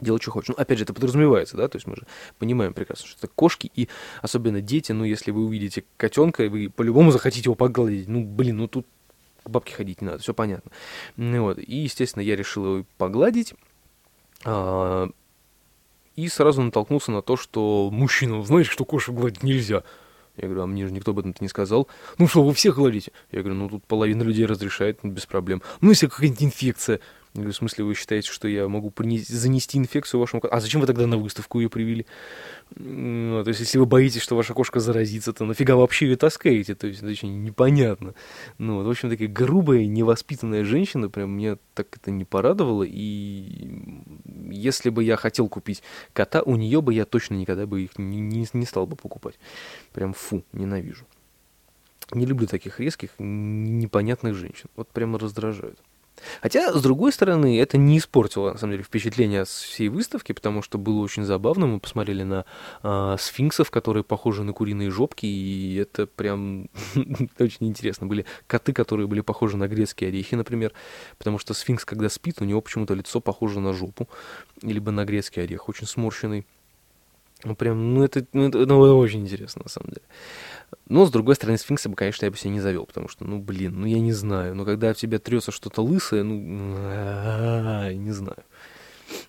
делай, 0.00 0.20
что 0.20 0.30
хочешь. 0.30 0.48
Ну, 0.48 0.54
опять 0.56 0.78
же, 0.78 0.84
это 0.84 0.94
подразумевается, 0.94 1.56
да, 1.56 1.68
то 1.68 1.76
есть 1.76 1.86
мы 1.86 1.96
же 1.96 2.06
понимаем 2.38 2.74
прекрасно, 2.74 3.06
что 3.06 3.18
это 3.18 3.32
кошки, 3.34 3.70
и 3.74 3.88
особенно 4.22 4.60
дети, 4.60 4.92
ну, 4.92 5.04
если 5.04 5.30
вы 5.30 5.44
увидите 5.44 5.84
котенка, 5.96 6.44
и 6.44 6.48
вы 6.48 6.70
по-любому 6.70 7.10
захотите 7.10 7.44
его 7.44 7.54
погладить, 7.54 8.08
ну, 8.08 8.24
блин, 8.24 8.58
ну, 8.58 8.68
тут 8.68 8.86
к 9.42 9.48
бабке 9.50 9.74
ходить 9.74 10.00
не 10.00 10.06
надо, 10.06 10.18
все 10.18 10.34
понятно. 10.34 10.70
Ну, 11.16 11.42
вот, 11.42 11.58
и, 11.58 11.76
естественно, 11.76 12.22
я 12.22 12.36
решил 12.36 12.64
его 12.64 12.86
погладить, 12.98 13.54
а, 14.44 15.08
и 16.20 16.28
сразу 16.28 16.62
натолкнулся 16.62 17.12
на 17.12 17.22
то, 17.22 17.36
что 17.36 17.88
мужчина, 17.90 18.42
знаете, 18.44 18.70
что 18.70 18.84
кошек 18.84 19.14
гладить 19.14 19.42
нельзя. 19.42 19.82
Я 20.36 20.48
говорю, 20.48 20.62
а 20.62 20.66
мне 20.66 20.86
же 20.86 20.92
никто 20.92 21.10
об 21.10 21.18
этом 21.18 21.34
не 21.40 21.48
сказал. 21.48 21.88
Ну 22.18 22.26
что, 22.26 22.42
вы 22.42 22.54
всех 22.54 22.76
гладите? 22.76 23.12
Я 23.32 23.40
говорю, 23.40 23.56
ну 23.56 23.68
тут 23.68 23.84
половина 23.84 24.22
людей 24.22 24.46
разрешает, 24.46 25.00
без 25.02 25.26
проблем. 25.26 25.62
Ну 25.80 25.90
если 25.90 26.06
какая-нибудь 26.06 26.42
инфекция. 26.42 27.00
Я 27.34 27.42
говорю, 27.42 27.52
в 27.52 27.56
смысле, 27.56 27.84
вы 27.84 27.94
считаете, 27.94 28.28
что 28.28 28.48
я 28.48 28.66
могу 28.66 28.90
принести, 28.90 29.32
занести 29.32 29.78
инфекцию 29.78 30.18
вашему 30.18 30.40
коту? 30.40 30.52
А 30.52 30.60
зачем 30.60 30.80
вы 30.80 30.88
тогда 30.88 31.06
на 31.06 31.16
выставку 31.16 31.60
ее 31.60 31.70
привели? 31.70 32.04
Ну, 32.74 33.44
то 33.44 33.48
есть, 33.48 33.60
если 33.60 33.78
вы 33.78 33.86
боитесь, 33.86 34.20
что 34.20 34.34
ваша 34.34 34.52
кошка 34.52 34.80
заразится, 34.80 35.32
то 35.32 35.44
нафига 35.44 35.76
вообще 35.76 36.08
ее 36.08 36.16
таскаете? 36.16 36.74
То 36.74 36.88
есть, 36.88 37.04
очень 37.04 37.44
непонятно. 37.44 38.14
Ну, 38.58 38.78
вот, 38.78 38.86
в 38.86 38.90
общем, 38.90 39.10
такая 39.10 39.28
грубая, 39.28 39.86
невоспитанная 39.86 40.64
женщина, 40.64 41.08
прям 41.08 41.30
меня 41.30 41.56
так 41.74 41.96
это 41.96 42.10
не 42.10 42.24
порадовало. 42.24 42.82
И 42.82 44.02
если 44.50 44.90
бы 44.90 45.04
я 45.04 45.16
хотел 45.16 45.48
купить 45.48 45.84
кота, 46.12 46.42
у 46.42 46.56
нее 46.56 46.82
бы 46.82 46.92
я 46.92 47.04
точно 47.04 47.34
никогда 47.34 47.64
бы 47.64 47.82
их 47.82 47.96
не, 47.96 48.20
не, 48.20 48.44
не 48.52 48.66
стал 48.66 48.88
бы 48.88 48.96
покупать. 48.96 49.38
Прям 49.92 50.14
фу, 50.14 50.42
ненавижу. 50.52 51.06
Не 52.12 52.26
люблю 52.26 52.48
таких 52.48 52.80
резких, 52.80 53.10
непонятных 53.18 54.34
женщин. 54.34 54.68
Вот 54.74 54.88
прямо 54.88 55.16
раздражают. 55.16 55.78
Хотя, 56.42 56.72
с 56.72 56.82
другой 56.82 57.12
стороны, 57.12 57.58
это 57.60 57.76
не 57.76 57.98
испортило, 57.98 58.52
на 58.52 58.58
самом 58.58 58.72
деле, 58.72 58.84
впечатление 58.84 59.42
от 59.42 59.48
всей 59.48 59.88
выставки, 59.88 60.32
потому 60.32 60.62
что 60.62 60.78
было 60.78 61.00
очень 61.00 61.24
забавно. 61.24 61.66
Мы 61.66 61.80
посмотрели 61.80 62.22
на 62.22 62.44
э, 62.82 63.16
сфинксов, 63.18 63.70
которые 63.70 64.04
похожи 64.04 64.42
на 64.42 64.52
куриные 64.52 64.90
жопки, 64.90 65.26
и 65.26 65.76
это 65.76 66.06
прям 66.06 66.68
очень 67.38 67.68
интересно. 67.68 68.06
Были 68.06 68.24
коты, 68.46 68.72
которые 68.72 69.06
были 69.06 69.20
похожи 69.20 69.56
на 69.56 69.68
грецкие 69.68 70.08
орехи, 70.08 70.34
например, 70.34 70.72
потому 71.18 71.38
что 71.38 71.54
сфинкс, 71.54 71.84
когда 71.84 72.08
спит, 72.08 72.40
у 72.40 72.44
него 72.44 72.60
почему-то 72.60 72.94
лицо 72.94 73.20
похоже 73.20 73.60
на 73.60 73.72
жопу, 73.72 74.08
либо 74.62 74.90
на 74.90 75.04
грецкий 75.04 75.42
орех, 75.42 75.68
очень 75.68 75.86
сморщенный. 75.86 76.46
Ну, 77.44 77.54
прям, 77.54 77.94
ну, 77.94 78.04
это, 78.04 78.26
ну, 78.34 78.48
это, 78.48 78.66
ну, 78.66 78.98
очень 78.98 79.22
интересно, 79.22 79.62
на 79.64 79.70
самом 79.70 79.90
деле. 79.90 80.02
Но, 80.88 81.06
с 81.06 81.10
другой 81.10 81.36
стороны, 81.36 81.58
сфинкса 81.58 81.88
бы, 81.88 81.96
конечно, 81.96 82.24
я 82.24 82.30
бы 82.30 82.36
себе 82.36 82.50
не 82.50 82.60
завел, 82.60 82.86
потому 82.86 83.08
что, 83.08 83.24
ну, 83.24 83.38
блин, 83.38 83.80
ну, 83.80 83.86
я 83.86 84.00
не 84.00 84.12
знаю. 84.12 84.54
Но 84.54 84.64
когда 84.64 84.92
в 84.92 84.96
тебя 84.96 85.18
трется 85.18 85.52
что-то 85.52 85.82
лысое, 85.82 86.22
ну, 86.22 86.34
не 87.94 88.10
знаю. 88.10 88.44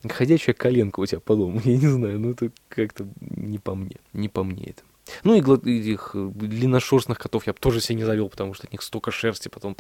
Ходячая 0.08 0.54
коленка 0.54 1.00
у 1.00 1.06
тебя 1.06 1.20
по 1.20 1.36
дому, 1.36 1.62
я 1.66 1.78
не 1.78 1.88
знаю, 1.88 2.20
ну, 2.20 2.32
это 2.32 2.52
как-то 2.70 3.08
не 3.20 3.60
по 3.60 3.76
мне, 3.76 3.98
не 4.14 4.30
по 4.30 4.44
мне 4.44 4.72
это. 4.72 4.84
Ну, 5.24 5.36
и 5.36 5.80
этих 5.80 6.12
длинношерстных 6.14 7.18
котов 7.18 7.48
я 7.48 7.54
бы 7.54 7.60
тоже 7.60 7.82
себе 7.82 7.98
не 7.98 8.04
завел, 8.04 8.30
потому 8.30 8.54
что 8.54 8.68
от 8.68 8.72
них 8.72 8.82
столько 8.82 9.12
шерсти, 9.12 9.50
потом 9.50 9.76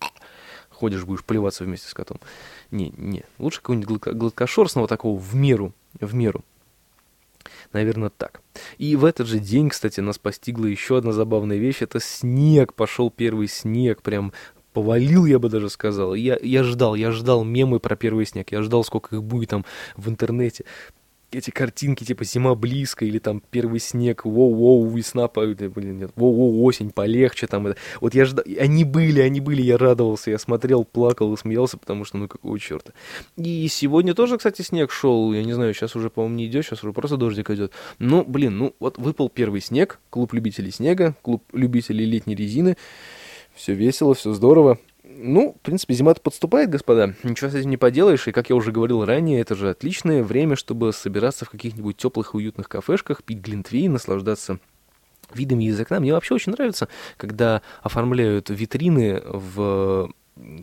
ходишь, 0.70 1.04
будешь 1.04 1.24
плеваться 1.24 1.64
вместе 1.64 1.88
с 1.88 1.94
котом. 1.94 2.18
Не, 2.70 2.92
не, 2.96 3.24
лучше 3.38 3.60
какого-нибудь 3.60 4.00
гладкошерстного 4.00 4.88
такого 4.88 5.18
в 5.18 5.34
меру, 5.34 5.72
в 6.00 6.14
меру. 6.14 6.44
Наверное, 7.72 8.10
так. 8.10 8.40
И 8.78 8.96
в 8.96 9.04
этот 9.04 9.26
же 9.26 9.38
день, 9.38 9.68
кстати, 9.68 10.00
нас 10.00 10.18
постигла 10.18 10.66
еще 10.66 10.98
одна 10.98 11.12
забавная 11.12 11.58
вещь. 11.58 11.82
Это 11.82 12.00
снег. 12.00 12.74
Пошел 12.74 13.10
первый 13.10 13.48
снег. 13.48 14.02
Прям 14.02 14.32
повалил, 14.72 15.26
я 15.26 15.38
бы 15.38 15.48
даже 15.48 15.68
сказал. 15.70 16.14
Я, 16.14 16.38
я 16.42 16.64
ждал, 16.64 16.94
я 16.94 17.12
ждал 17.12 17.44
мемы 17.44 17.80
про 17.80 17.96
первый 17.96 18.26
снег. 18.26 18.52
Я 18.52 18.62
ждал, 18.62 18.84
сколько 18.84 19.16
их 19.16 19.22
будет 19.22 19.50
там 19.50 19.64
в 19.96 20.08
интернете 20.08 20.64
эти 21.32 21.50
картинки, 21.50 22.04
типа 22.04 22.24
«Зима 22.24 22.54
близко» 22.54 23.04
или 23.04 23.18
там 23.18 23.42
«Первый 23.50 23.80
снег», 23.80 24.24
«Воу-воу, 24.24 24.88
весна», 24.94 25.28
блин, 25.28 25.98
нет, 25.98 26.10
«Воу-воу, 26.16 26.62
осень, 26.62 26.90
полегче», 26.90 27.46
там, 27.46 27.66
это. 27.66 27.78
вот 28.00 28.14
я 28.14 28.24
ждал, 28.24 28.44
они 28.58 28.84
были, 28.84 29.20
они 29.20 29.40
были, 29.40 29.62
я 29.62 29.78
радовался, 29.78 30.30
я 30.30 30.38
смотрел, 30.38 30.84
плакал 30.84 31.32
и 31.32 31.36
смеялся, 31.36 31.76
потому 31.78 32.04
что, 32.04 32.18
ну, 32.18 32.28
какого 32.28 32.58
черта. 32.58 32.92
И 33.36 33.66
сегодня 33.68 34.14
тоже, 34.14 34.36
кстати, 34.36 34.62
снег 34.62 34.90
шел, 34.90 35.32
я 35.32 35.42
не 35.44 35.52
знаю, 35.52 35.74
сейчас 35.74 35.96
уже, 35.96 36.10
по-моему, 36.10 36.36
не 36.36 36.46
идет, 36.46 36.64
сейчас 36.64 36.84
уже 36.84 36.92
просто 36.92 37.16
дождик 37.16 37.50
идет. 37.50 37.72
Ну, 37.98 38.24
блин, 38.24 38.58
ну, 38.58 38.74
вот 38.78 38.98
выпал 38.98 39.28
первый 39.28 39.60
снег, 39.60 39.98
клуб 40.10 40.32
любителей 40.32 40.70
снега, 40.70 41.14
клуб 41.22 41.44
любителей 41.52 42.04
летней 42.04 42.34
резины, 42.34 42.76
все 43.54 43.74
весело, 43.74 44.14
все 44.14 44.32
здорово. 44.32 44.78
Ну, 45.04 45.56
в 45.58 45.64
принципе, 45.64 45.94
зима-то 45.94 46.20
подступает, 46.20 46.70
господа. 46.70 47.14
Ничего 47.24 47.50
с 47.50 47.54
этим 47.54 47.70
не 47.70 47.76
поделаешь. 47.76 48.28
И, 48.28 48.32
как 48.32 48.50
я 48.50 48.56
уже 48.56 48.70
говорил 48.70 49.04
ранее, 49.04 49.40
это 49.40 49.56
же 49.56 49.70
отличное 49.70 50.22
время, 50.22 50.54
чтобы 50.54 50.92
собираться 50.92 51.44
в 51.44 51.50
каких-нибудь 51.50 51.96
теплых 51.96 52.34
и 52.34 52.36
уютных 52.36 52.68
кафешках, 52.68 53.24
пить 53.24 53.38
глинтвей, 53.38 53.88
наслаждаться 53.88 54.60
видами 55.34 55.64
из 55.64 55.80
окна. 55.80 55.98
Мне 55.98 56.12
вообще 56.12 56.34
очень 56.34 56.52
нравится, 56.52 56.88
когда 57.16 57.62
оформляют 57.82 58.48
витрины 58.50 59.20
в 59.24 60.12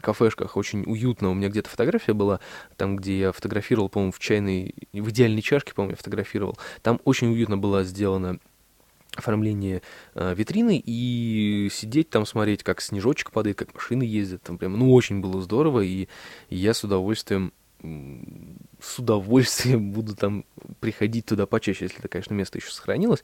кафешках 0.01 0.55
очень 0.57 0.83
уютно. 0.83 1.29
У 1.29 1.33
меня 1.33 1.49
где-то 1.49 1.69
фотография 1.69 2.13
была, 2.13 2.39
там, 2.77 2.95
где 2.95 3.19
я 3.19 3.31
фотографировал, 3.31 3.89
по-моему, 3.89 4.11
в 4.11 4.19
чайной, 4.19 4.73
в 4.93 5.09
идеальной 5.09 5.41
чашке, 5.41 5.73
по-моему, 5.73 5.91
я 5.91 5.97
фотографировал. 5.97 6.57
Там 6.81 6.99
очень 7.03 7.31
уютно 7.31 7.57
была 7.57 7.83
сделана 7.83 8.39
оформление 9.15 9.81
э, 10.15 10.33
витрины 10.35 10.81
и 10.83 11.69
сидеть 11.71 12.09
там 12.09 12.25
смотреть, 12.25 12.63
как 12.63 12.81
снежочек 12.81 13.31
падает, 13.31 13.57
как 13.57 13.73
машины 13.73 14.03
ездят, 14.03 14.43
там 14.43 14.57
прям, 14.57 14.77
ну, 14.77 14.93
очень 14.93 15.19
было 15.19 15.41
здорово, 15.41 15.81
и, 15.81 16.07
и 16.49 16.55
я 16.55 16.73
с 16.73 16.83
удовольствием 16.83 17.53
с 17.81 18.99
удовольствием 18.99 19.91
буду 19.91 20.15
там 20.15 20.43
приходить 20.81 21.25
туда 21.25 21.45
почаще, 21.45 21.85
если 21.85 21.99
это, 21.99 22.09
конечно, 22.09 22.33
место 22.33 22.57
еще 22.57 22.71
сохранилось. 22.71 23.23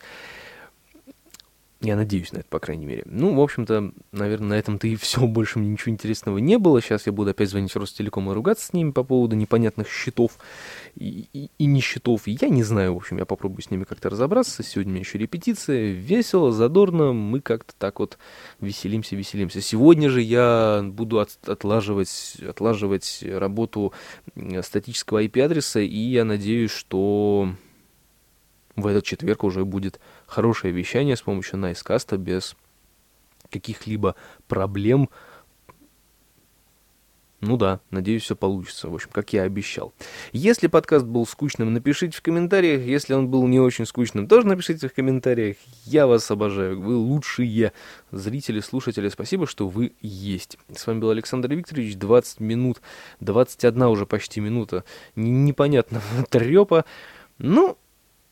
Я 1.86 1.96
надеюсь 1.96 2.32
на 2.32 2.40
это, 2.40 2.48
по 2.50 2.60
крайней 2.60 2.88
мере. 2.88 3.04
Ну, 3.06 3.36
в 3.36 3.40
общем-то, 3.40 3.92
наверное, 4.12 4.50
на 4.50 4.54
этом-то 4.56 4.88
и 4.88 4.96
все. 4.96 5.28
Больше 5.28 5.60
мне 5.60 5.70
ничего 5.70 5.92
интересного 5.92 6.40
не 6.40 6.58
было. 6.58 6.82
Сейчас 6.82 7.06
я 7.06 7.12
буду 7.12 7.30
опять 7.30 7.50
звонить 7.50 7.76
Ростелеком 7.76 8.32
и 8.32 8.34
ругаться 8.34 8.66
с 8.66 8.74
ними 8.74 8.90
по 8.90 9.04
поводу 9.04 9.36
непонятных 9.36 9.88
счетов 9.88 10.32
и, 10.96 11.28
и, 11.32 11.52
и 11.60 11.66
не 11.66 11.82
счетов. 11.82 12.26
Я 12.26 12.50
не 12.50 12.64
знаю, 12.64 12.96
в 12.96 12.98
общем, 12.98 13.18
я 13.18 13.26
попробую 13.26 13.62
с 13.62 13.70
ними 13.70 13.84
как-то 13.84 14.10
разобраться. 14.10 14.64
Сегодня 14.64 14.92
у 14.92 14.94
меня 14.94 15.02
еще 15.02 15.20
репетиция. 15.20 15.92
Весело, 15.92 16.52
задорно. 16.52 17.14
Мы 17.14 17.40
как-то 17.40 17.74
так 17.78 18.00
вот 18.00 18.18
веселимся, 18.60 19.16
веселимся. 19.16 19.62
Сегодня 19.62 20.10
же 20.10 20.22
я 20.22 20.84
буду 20.84 21.20
от, 21.20 21.38
отлаживать, 21.48 22.38
отлаживать 22.48 23.24
работу 23.24 23.94
статического 24.64 25.24
IP-адреса, 25.24 25.82
и 25.82 25.98
я 25.98 26.26
надеюсь, 26.26 26.72
что 26.72 27.54
в 28.76 28.88
этот 28.88 29.06
четверг 29.06 29.44
уже 29.44 29.66
будет 29.66 30.00
хорошее 30.28 30.74
вещание 30.74 31.16
с 31.16 31.22
помощью 31.22 31.60
Найскаста 31.60 32.18
без 32.18 32.56
каких-либо 33.50 34.16
проблем. 34.48 35.10
Ну 37.42 37.58
да, 37.58 37.80
надеюсь, 37.92 38.24
все 38.24 38.36
получится. 38.36 38.90
В 38.90 38.96
общем, 38.96 39.10
как 39.12 39.34
я 39.34 39.44
обещал. 39.44 39.94
Если 40.32 40.66
подкаст 40.68 41.06
был 41.06 41.28
скучным, 41.28 41.74
напишите 41.74 42.18
в 42.18 42.22
комментариях. 42.22 42.82
Если 42.82 43.14
он 43.14 43.28
был 43.28 43.46
не 43.46 43.60
очень 43.60 43.86
скучным, 43.86 44.28
тоже 44.28 44.48
напишите 44.48 44.88
в 44.88 44.94
комментариях. 44.94 45.58
Я 45.86 46.08
вас 46.08 46.32
обожаю. 46.32 46.82
Вы 46.82 46.96
лучшие 46.96 47.72
зрители, 48.12 48.62
слушатели. 48.62 49.10
Спасибо, 49.10 49.46
что 49.46 49.68
вы 49.68 49.94
есть. 50.02 50.58
С 50.74 50.88
вами 50.88 51.00
был 51.00 51.12
Александр 51.12 51.54
Викторович. 51.54 51.98
20 51.98 52.40
минут, 52.40 52.82
21 53.20 53.84
уже 53.84 54.06
почти 54.08 54.40
минута. 54.40 54.84
Непонятно 55.16 56.02
трепа. 56.30 56.86
Ну, 57.38 57.78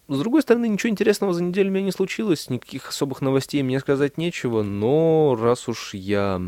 с 0.08 0.20
другой 0.20 0.42
стороны, 0.42 0.68
ничего 0.68 0.90
интересного 0.90 1.34
за 1.34 1.44
неделю 1.44 1.70
у 1.70 1.74
меня 1.74 1.86
не 1.86 1.92
случилось, 1.92 2.50
никаких 2.50 2.90
особых 2.90 3.22
новостей 3.22 3.64
мне 3.64 3.80
сказать 3.80 4.18
нечего, 4.18 4.62
но 4.64 5.38
раз 5.40 5.68
уж 5.70 5.94
я... 5.94 6.42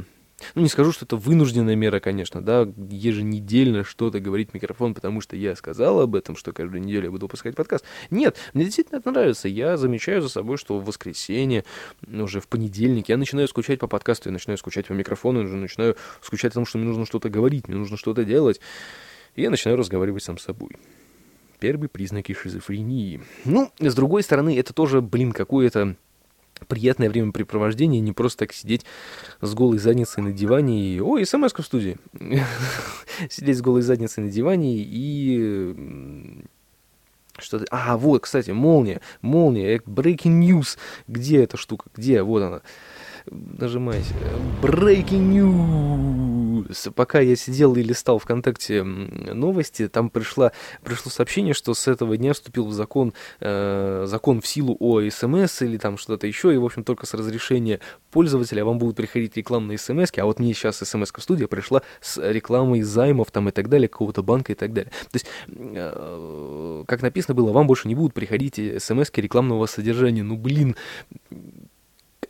Ну, 0.53 0.61
не 0.61 0.67
скажу, 0.67 0.91
что 0.91 1.05
это 1.05 1.15
вынужденная 1.15 1.77
мера, 1.77 2.01
конечно, 2.01 2.41
да, 2.41 2.67
еженедельно 2.89 3.85
что-то 3.85 4.19
говорить 4.19 4.51
в 4.51 4.53
микрофон, 4.53 4.93
потому 4.93 5.21
что 5.21 5.37
я 5.37 5.55
сказал 5.55 6.01
об 6.01 6.13
этом, 6.13 6.35
что 6.35 6.51
каждую 6.51 6.81
неделю 6.81 7.05
я 7.05 7.11
буду 7.11 7.27
выпускать 7.27 7.55
подкаст. 7.55 7.85
Нет, 8.09 8.35
мне 8.53 8.65
действительно 8.65 8.97
это 8.97 9.11
нравится. 9.11 9.47
Я 9.47 9.77
замечаю 9.77 10.21
за 10.21 10.27
собой, 10.27 10.57
что 10.57 10.77
в 10.77 10.83
воскресенье, 10.83 11.63
уже 12.05 12.41
в 12.41 12.49
понедельник, 12.49 13.07
я 13.07 13.15
начинаю 13.15 13.47
скучать 13.47 13.79
по 13.79 13.87
подкасту, 13.87 14.27
я 14.27 14.33
начинаю 14.33 14.57
скучать 14.57 14.87
по 14.87 14.93
микрофону, 14.93 15.43
уже 15.43 15.55
начинаю 15.55 15.95
скучать 16.21 16.51
о 16.51 16.55
том, 16.55 16.65
что 16.65 16.77
мне 16.77 16.87
нужно 16.87 17.05
что-то 17.05 17.29
говорить, 17.29 17.69
мне 17.69 17.77
нужно 17.77 17.95
что-то 17.95 18.25
делать. 18.25 18.59
И 19.35 19.41
я 19.41 19.49
начинаю 19.49 19.77
разговаривать 19.77 20.23
сам 20.23 20.37
с 20.37 20.43
собой 20.43 20.71
первые 21.65 21.89
признаки 21.89 22.31
шизофрении. 22.33 23.21
Ну, 23.43 23.71
с 23.79 23.95
другой 23.95 24.21
стороны, 24.21 24.55
это 24.55 24.71
тоже, 24.71 25.01
блин, 25.01 25.31
какое-то 25.31 25.95
приятное 26.67 27.09
времяпрепровождение, 27.09 28.01
не 28.01 28.11
просто 28.11 28.45
так 28.45 28.53
сидеть 28.53 28.85
с 29.41 29.51
голой 29.55 29.79
задницей 29.79 30.21
на 30.21 30.31
диване 30.31 30.79
и... 30.79 30.99
Ой, 30.99 31.25
смс 31.25 31.53
в 31.55 31.63
студии! 31.63 31.97
сидеть 33.31 33.57
с 33.57 33.61
голой 33.63 33.81
задницей 33.81 34.23
на 34.23 34.29
диване 34.29 34.75
и... 34.77 36.43
Что-то... 37.39 37.65
А, 37.71 37.97
вот, 37.97 38.21
кстати, 38.21 38.51
молния, 38.51 39.01
молния, 39.23 39.77
breaking 39.77 40.39
news. 40.39 40.77
Где 41.07 41.41
эта 41.43 41.57
штука? 41.57 41.89
Где? 41.95 42.21
Вот 42.21 42.43
она. 42.43 42.61
Нажимайте. 43.25 44.13
Breaking 44.61 45.31
news! 45.33 46.34
Пока 46.95 47.19
я 47.19 47.35
сидел 47.35 47.75
и 47.75 47.83
листал 47.83 48.19
ВКонтакте 48.19 48.83
новости, 48.83 49.87
там 49.87 50.09
пришла, 50.09 50.51
пришло 50.83 51.11
сообщение, 51.11 51.53
что 51.53 51.73
с 51.73 51.87
этого 51.87 52.17
дня 52.17 52.33
вступил 52.33 52.65
в 52.65 52.73
закон, 52.73 53.13
э, 53.39 54.05
закон 54.07 54.41
в 54.41 54.47
силу 54.47 54.75
о 54.79 55.01
СМС 55.09 55.61
или 55.61 55.77
там 55.77 55.97
что-то 55.97 56.27
еще, 56.27 56.53
и, 56.53 56.57
в 56.57 56.65
общем, 56.65 56.83
только 56.83 57.05
с 57.05 57.13
разрешения 57.13 57.79
пользователя 58.11 58.63
вам 58.65 58.77
будут 58.77 58.97
приходить 58.97 59.35
рекламные 59.37 59.77
смс 59.77 60.11
а 60.17 60.25
вот 60.25 60.39
мне 60.39 60.53
сейчас 60.53 60.77
смс 60.77 61.11
в 61.11 61.21
студия 61.21 61.47
пришла 61.47 61.81
с 62.01 62.17
рекламой 62.17 62.81
займов 62.81 63.31
там 63.31 63.49
и 63.49 63.51
так 63.51 63.69
далее, 63.69 63.87
какого-то 63.87 64.23
банка 64.23 64.53
и 64.53 64.55
так 64.55 64.73
далее. 64.73 64.91
То 65.11 65.15
есть, 65.15 65.25
э, 65.47 66.83
как 66.87 67.01
написано 67.01 67.35
было, 67.35 67.51
вам 67.51 67.67
больше 67.67 67.87
не 67.87 67.95
будут 67.95 68.13
приходить 68.13 68.59
смс 68.81 69.09
рекламного 69.15 69.65
содержания. 69.65 70.23
Ну, 70.23 70.37
блин, 70.37 70.75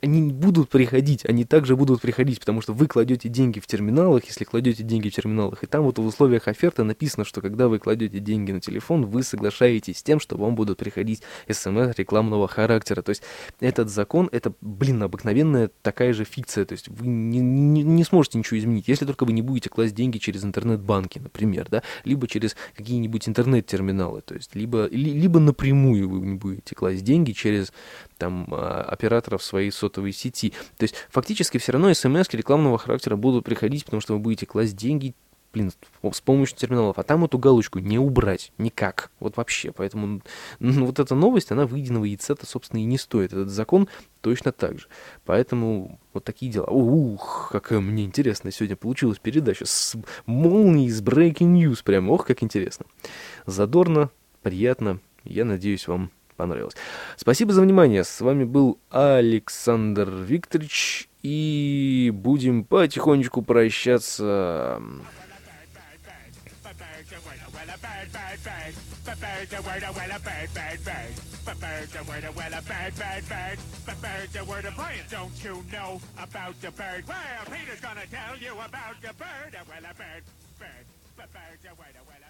они 0.06 0.32
будут 0.32 0.68
приходить, 0.68 1.24
они 1.24 1.44
также 1.44 1.76
будут 1.76 2.00
приходить, 2.00 2.40
потому 2.40 2.60
что 2.60 2.72
вы 2.72 2.86
кладете 2.86 3.28
деньги 3.28 3.58
в 3.60 3.66
терминалах, 3.66 4.24
если 4.24 4.44
кладете 4.44 4.82
деньги 4.82 5.08
в 5.08 5.14
терминалах, 5.14 5.64
и 5.64 5.66
там 5.66 5.82
вот 5.82 5.98
в 5.98 6.06
условиях 6.06 6.48
оферты 6.48 6.84
написано, 6.84 7.24
что 7.24 7.40
когда 7.40 7.68
вы 7.68 7.78
кладете 7.78 8.20
деньги 8.20 8.52
на 8.52 8.60
телефон, 8.60 9.06
вы 9.06 9.22
соглашаетесь 9.22 9.98
с 9.98 10.02
тем, 10.02 10.20
что 10.20 10.36
вам 10.36 10.54
будут 10.54 10.78
приходить 10.78 11.22
смс 11.50 11.96
рекламного 11.96 12.46
характера. 12.48 13.02
То 13.02 13.10
есть 13.10 13.22
этот 13.60 13.90
закон, 13.90 14.28
это, 14.32 14.52
блин, 14.60 15.02
обыкновенная 15.02 15.70
такая 15.82 16.12
же 16.12 16.24
фикция, 16.24 16.64
то 16.64 16.72
есть 16.72 16.88
вы 16.88 17.06
не, 17.06 17.40
не, 17.40 17.82
не 17.82 18.04
сможете 18.04 18.38
ничего 18.38 18.58
изменить, 18.58 18.88
если 18.88 19.04
только 19.04 19.24
вы 19.24 19.32
не 19.32 19.42
будете 19.42 19.68
класть 19.68 19.94
деньги 19.94 20.18
через 20.18 20.44
интернет-банки, 20.44 21.18
например, 21.18 21.66
да, 21.68 21.82
либо 22.04 22.28
через 22.28 22.56
какие-нибудь 22.76 23.28
интернет-терминалы, 23.28 24.22
то 24.22 24.34
есть 24.34 24.54
либо, 24.54 24.86
ли, 24.86 25.12
либо 25.12 25.40
напрямую 25.40 26.08
вы 26.08 26.20
не 26.20 26.36
будете 26.36 26.74
класть 26.74 27.02
деньги 27.02 27.32
через 27.32 27.72
там 28.18 28.46
а, 28.50 28.82
операторов 28.82 29.42
своей 29.42 29.70
сотовой 29.70 30.12
сети. 30.12 30.52
То 30.76 30.84
есть 30.84 30.94
фактически 31.10 31.58
все 31.58 31.72
равно 31.72 31.92
смс 31.92 32.28
рекламного 32.32 32.78
характера 32.78 33.16
будут 33.16 33.44
приходить, 33.44 33.84
потому 33.84 34.00
что 34.00 34.14
вы 34.14 34.20
будете 34.20 34.46
класть 34.46 34.76
деньги 34.76 35.14
блин, 35.56 35.72
с 36.12 36.20
помощью 36.20 36.58
терминалов, 36.58 36.98
а 36.98 37.02
там 37.02 37.24
эту 37.24 37.38
галочку 37.38 37.78
не 37.78 37.98
убрать 37.98 38.52
никак, 38.58 39.10
вот 39.20 39.38
вообще, 39.38 39.72
поэтому 39.72 40.20
ну, 40.58 40.84
вот 40.84 40.98
эта 40.98 41.14
новость, 41.14 41.50
она 41.50 41.66
выеденного 41.66 42.04
яйца-то, 42.04 42.44
собственно, 42.44 42.80
и 42.80 42.84
не 42.84 42.98
стоит, 42.98 43.32
этот 43.32 43.48
закон 43.48 43.88
точно 44.20 44.52
так 44.52 44.78
же, 44.78 44.88
поэтому 45.24 45.98
вот 46.12 46.24
такие 46.24 46.52
дела. 46.52 46.66
Ух, 46.66 47.48
какая 47.52 47.80
мне 47.80 48.04
интересная 48.04 48.52
сегодня 48.52 48.76
получилась 48.76 49.18
передача 49.18 49.64
с 49.64 49.96
молнией, 50.26 50.90
с 50.90 51.02
breaking 51.02 51.54
news, 51.54 51.82
прям, 51.82 52.10
ох, 52.10 52.26
как 52.26 52.42
интересно. 52.42 52.84
Задорно, 53.46 54.10
приятно, 54.42 55.00
я 55.24 55.46
надеюсь, 55.46 55.88
вам 55.88 56.10
понравилось. 56.36 56.74
Спасибо 57.16 57.52
за 57.52 57.62
внимание. 57.62 58.04
С 58.04 58.20
вами 58.20 58.44
был 58.44 58.78
Александр 58.90 60.10
Викторович. 60.10 61.08
И 61.22 62.12
будем 62.14 62.62
потихонечку 62.62 63.42
прощаться. 63.42 64.80
Don't 75.10 75.30
you 75.42 75.64
know 75.72 76.00
about 76.18 76.54
the 76.60 76.70
bird? 76.70 77.04
Well, 77.08 77.16
Peter's 77.50 77.80
gonna 77.80 78.06
tell 78.10 78.36
you 78.38 78.52
about 78.54 79.00
the 79.02 79.12
bird. 79.14 79.56
Well, 79.68 79.78
a 79.78 79.94
bird, 79.94 80.22
bird, 80.58 80.86
bird, 81.16 81.32
bird, 81.32 82.25